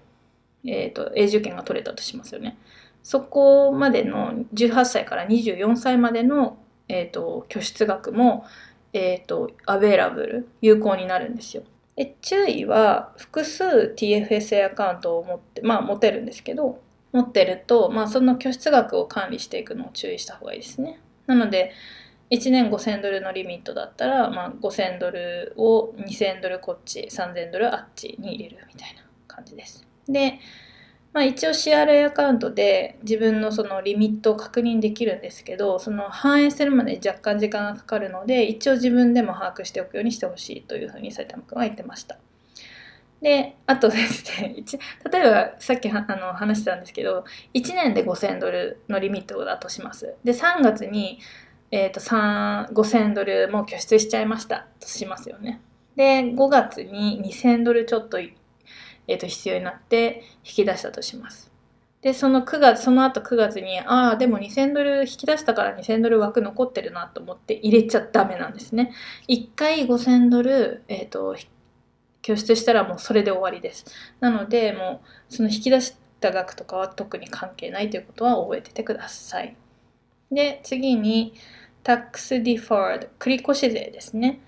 [0.65, 2.57] えーと、永住権が取れたとしますよね。
[3.03, 8.45] そこまでの18歳から24歳までの、えーと、拠出額も、
[8.93, 11.63] えっ、と、アベラブル、有効になるんですよ。
[11.95, 16.81] で注意は複数 TFSA アカウントを持ってまあ持てるんですけど
[17.13, 21.71] 持ってると、まあ、その拠出額を管理していくのを注意した方がいいですねなので
[22.31, 30.39] 1年5000ドルのリミットだったら、まあ、5000ドルを2000ドルこっち3000ドルあっちに入れるみたいな感じですで
[31.15, 42.17] まあ、一応 CRA アカウントで自分のそのリミットを確認できるんですけどその反映するまで若干時間がかかるので一応自分でも把握しておくようにしてほしいというふうに埼玉くんは言ってました。
[43.21, 44.57] であとですね
[45.09, 47.23] 例えばさっきあの話したんですけど
[47.53, 50.15] 1年で5000ドルのリミットだとします。
[50.25, 51.19] で3月に、
[51.71, 55.61] えーと、5000ドルも拠出しちゃいましたとしますよね。
[55.95, 58.19] で5月に2000ドルちょっと
[59.07, 61.51] えー、と必要になって引き出したとします。
[62.01, 68.91] で、その9月、その後9月に、ああ、でも2000ドル引き出したから2000ドル枠残ってるなと思って入れちゃダメなんですね。
[69.27, 71.35] 1回5000ドル、えっ、ー、と、
[72.21, 73.85] 拠出したらもうそれで終わりです。
[74.19, 79.55] なので、もうその引き出した額とかは特に関係ないということは覚えててください。
[80.31, 81.33] で、次に、
[81.83, 84.41] タックスディフォード、繰越税ですね。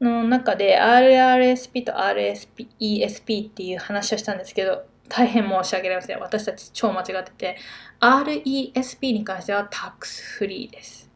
[0.00, 6.20] の中で RRSP と RSPESP っていう話をしたんですけど、大変申し訳ありません。
[6.20, 7.56] 私たち超間違ってて、
[8.00, 11.10] RESP に関してはタックスフリーです。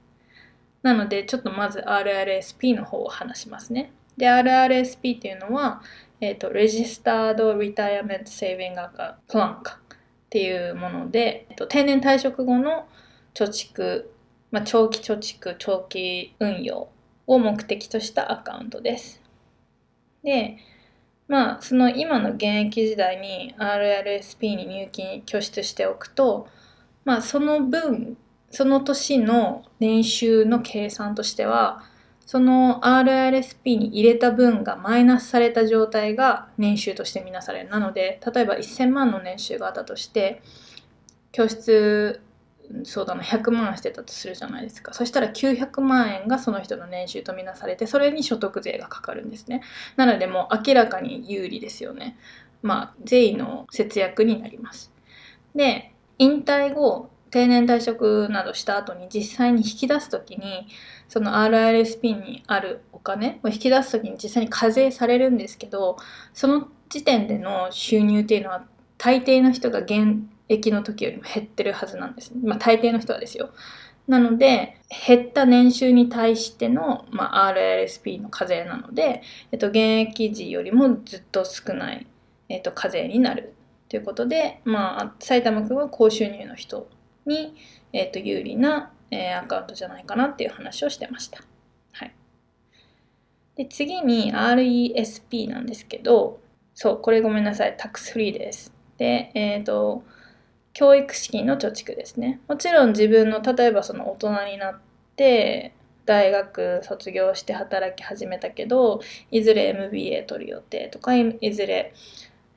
[0.82, 3.92] なので、ちょっとまず RRSP の方を話しますね。
[4.16, 5.80] で、RRSP っていうのは、
[6.20, 8.74] えっ、ー、と、Registered Retirement Saving
[9.28, 9.60] Plan っ
[10.28, 12.86] ていうもので、えーと、定年退職後の
[13.34, 14.10] 貯蓄、
[14.50, 16.88] まあ、長期貯蓄、長期運用
[17.26, 19.20] を目的としたアカウントです。
[20.22, 20.56] で、
[21.26, 26.48] まあ、その今の現役時代に RRSP に入金拠出しておくと、
[27.04, 28.16] まあ、その分、
[28.50, 31.82] その年の年収の計算としては、
[32.26, 37.68] その RRSP に入れた分がマイナスされた状態が年収としてみなされる。
[37.68, 40.40] なので、例えば1000万の年収があったとして、
[41.32, 42.22] 拠出
[42.84, 44.92] そうだな100万してたとするじゃないですか。
[44.92, 49.62] そしたら900万円がその人の年収とみなされてそれに所得税がかかるんですね。
[49.96, 52.16] なのでもう明らかに有利ですよね。
[52.62, 54.92] まあ税の節約になります。
[55.54, 60.68] で引退後定年退職などした後に実際に引き出す時に
[61.08, 65.96] その RRSP にあるお金を引き出す時に実際に課税されるんですけど
[66.32, 68.64] その時点での収入っていうのは
[68.98, 70.22] 大抵の人が現
[70.56, 73.50] 役の時よりも減ってるはずなんです、ね、まあ大抵の人はですよ。
[74.06, 74.76] なので、
[75.06, 82.06] 減った年収に対しての、まあ、RLSP の課税なので、えっと、現役時よりもずっと少ない、
[82.50, 83.54] えっと、課税になる
[83.88, 86.86] ということで、まあ、埼玉区は高収入の人
[87.24, 87.54] に、
[87.94, 91.40] えっと、有利な、えー、アカウントじゃないかなっていう話をしてました。
[91.92, 92.14] はい。
[93.56, 96.40] で、次に RESP なんですけど、
[96.74, 98.70] そう、これごめんなさい、タックスフリーです。
[98.98, 100.02] で、えっ、ー、と、
[100.74, 102.40] 教育資金の貯蓄ですね。
[102.48, 104.80] もちろん自分の例えばその大人になっ
[105.16, 105.72] て
[106.04, 109.00] 大学卒業して働き始めたけど
[109.30, 111.94] いずれ MBA 取る予定とかいずれ、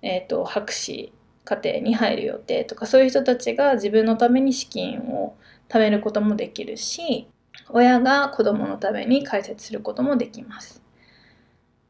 [0.01, 1.13] えーと、博士
[1.45, 5.36] 課程に入る予定とかそういう人たちが自分のために資金を
[5.70, 7.28] 貯めることもできるし
[7.70, 10.86] 親が子供のために解説することもできます。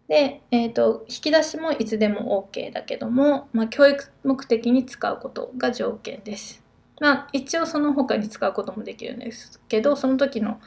[0.07, 6.63] で、えーと、引き出しもいつでも OK だけども、まあ、教育目的に使うことが条件です。
[6.99, 10.59] まあ、一応その他に使うこともできるんですけどその時の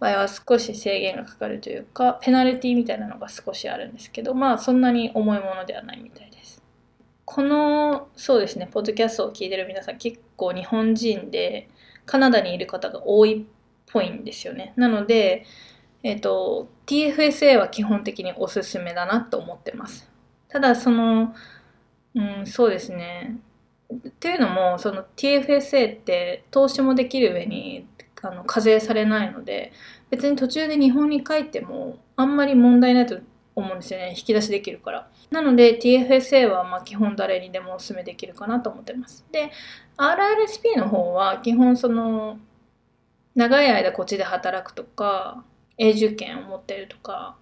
[0.00, 6.62] 場合は少し制限がかかるというかペナルティみたいなのが少しあるんですけどまあそんなに重いものではないみたいです。
[7.24, 11.68] このそうですねポッドキャストを聞いてる皆さん結構日本人で
[12.06, 13.44] カナダにいる方が多いっ
[13.90, 14.72] ぽいんですよね。
[14.76, 15.44] なので
[16.02, 20.08] えっ、ー、と、TFSA は基本的におすすめだなと思ってます。
[20.48, 21.34] ただ、その、
[22.14, 23.36] うん、そうですね。
[23.92, 27.86] っていうのも、その TFSA って投資もできる上に
[28.22, 29.72] あの課税されないので、
[30.10, 33.18] 別に途中で日本に帰ってもあんまり問題ないと
[33.54, 34.14] 思うんですよね。
[34.16, 35.08] 引き出しできるから。
[35.30, 39.24] なので TFSA はま基本誰にでもお勧めできるかなと思ってます。
[39.32, 39.50] で、
[39.96, 42.38] RRSP の方は基本その
[43.34, 45.44] 長い間こっちで働くとか、
[45.78, 47.36] 永住権を持ってるとか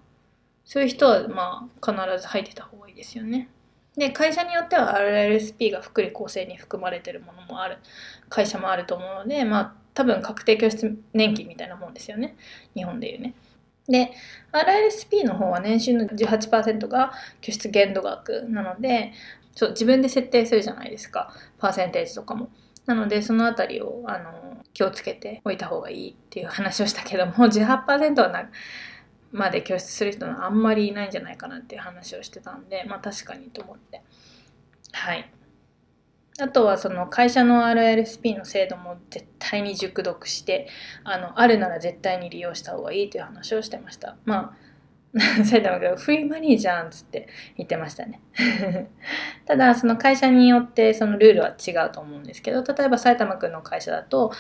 [0.65, 3.49] そういう人はまあ必ず入ってた方がいいですよね。
[3.97, 7.79] で会社によっては RLSP が福利厚生に含まれてるものもある
[8.29, 12.37] 会社もあると思うのでまあ多分確定拠出年金みたいなもんですよね
[12.75, 13.35] 日本でいうね。
[13.89, 14.11] で
[14.53, 19.13] RLSP の方は年収の18%が拠出限度額なので
[19.55, 22.51] そう自分で設定するじゃないですかパーセンテージとかも。
[22.85, 24.46] なのでそのあたりをあの
[24.77, 28.51] 気をつけておいた方がいいっていう話をしたけども 18%はな
[29.33, 34.03] まで教室する人のあんまりいないんじゃないかなっていう話をしてたんでまあ確かにと思って。
[34.93, 35.31] はい。
[36.39, 40.69] あとはその会社の RLSP の制度も絶対に熟読して
[41.05, 44.19] あのあるなら絶対に利用した方がいいという話をしてました。
[44.27, 44.67] まあ
[45.45, 48.21] 埼玉けどフリーマニーじゃんっつって言ってましたね。
[49.47, 54.33] ただその会社によってそのルールは違うと思うんですけど例えば埼玉くんの会社だと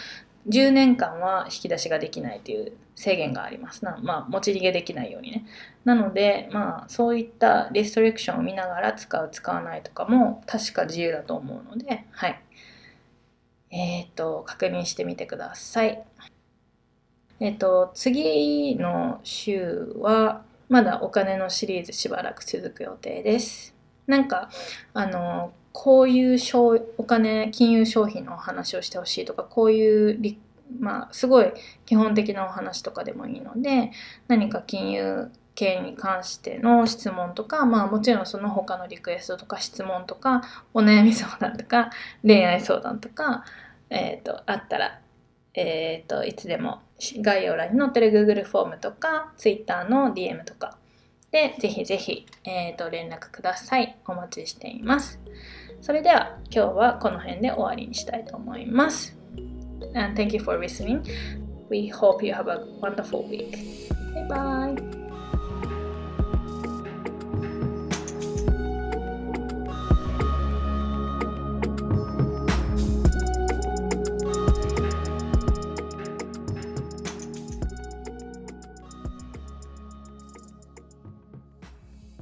[0.48, 3.98] 10年間は引き出しができないという制限がありますな。
[4.02, 5.46] まあ、持ち逃げできないようにね。
[5.84, 12.40] なので、まあ、そういったリストリクションを見ながら使う、使わないとかも確か自由だと思うので、はい。
[13.70, 16.02] えっ、ー、と、確認してみてください。
[17.40, 23.74] えっ、ー、と、次の週は、まだお金のシリーズしばらく続く予定です。
[24.06, 24.50] なんか、
[24.94, 26.38] あの、こういう
[26.96, 30.36] お金金融商品のお話をしてほしいとかこういう
[30.80, 31.52] まあすごい
[31.84, 33.92] 基本的なお話とかでもいいので
[34.26, 41.90] 何か金融系に関しての質問とかまあもちろんその他のリクエストとか質問とかお悩み相談とか
[42.22, 43.44] 恋愛相談とか、
[43.90, 45.00] えーと、あったら、
[45.52, 46.80] えーと、いつでも
[47.20, 50.78] 概要欄に載ってる Google フォームとか Twitter の DM とか
[51.30, 55.20] でぜひぜひ、えーと連絡くださいお待ちしています。
[55.80, 59.16] それでは今日はこの辺で終わりにしたいと思います。
[59.94, 61.02] And thank you for listening.
[61.70, 63.56] We hope you have a wonderful week.
[64.14, 65.05] Bye bye.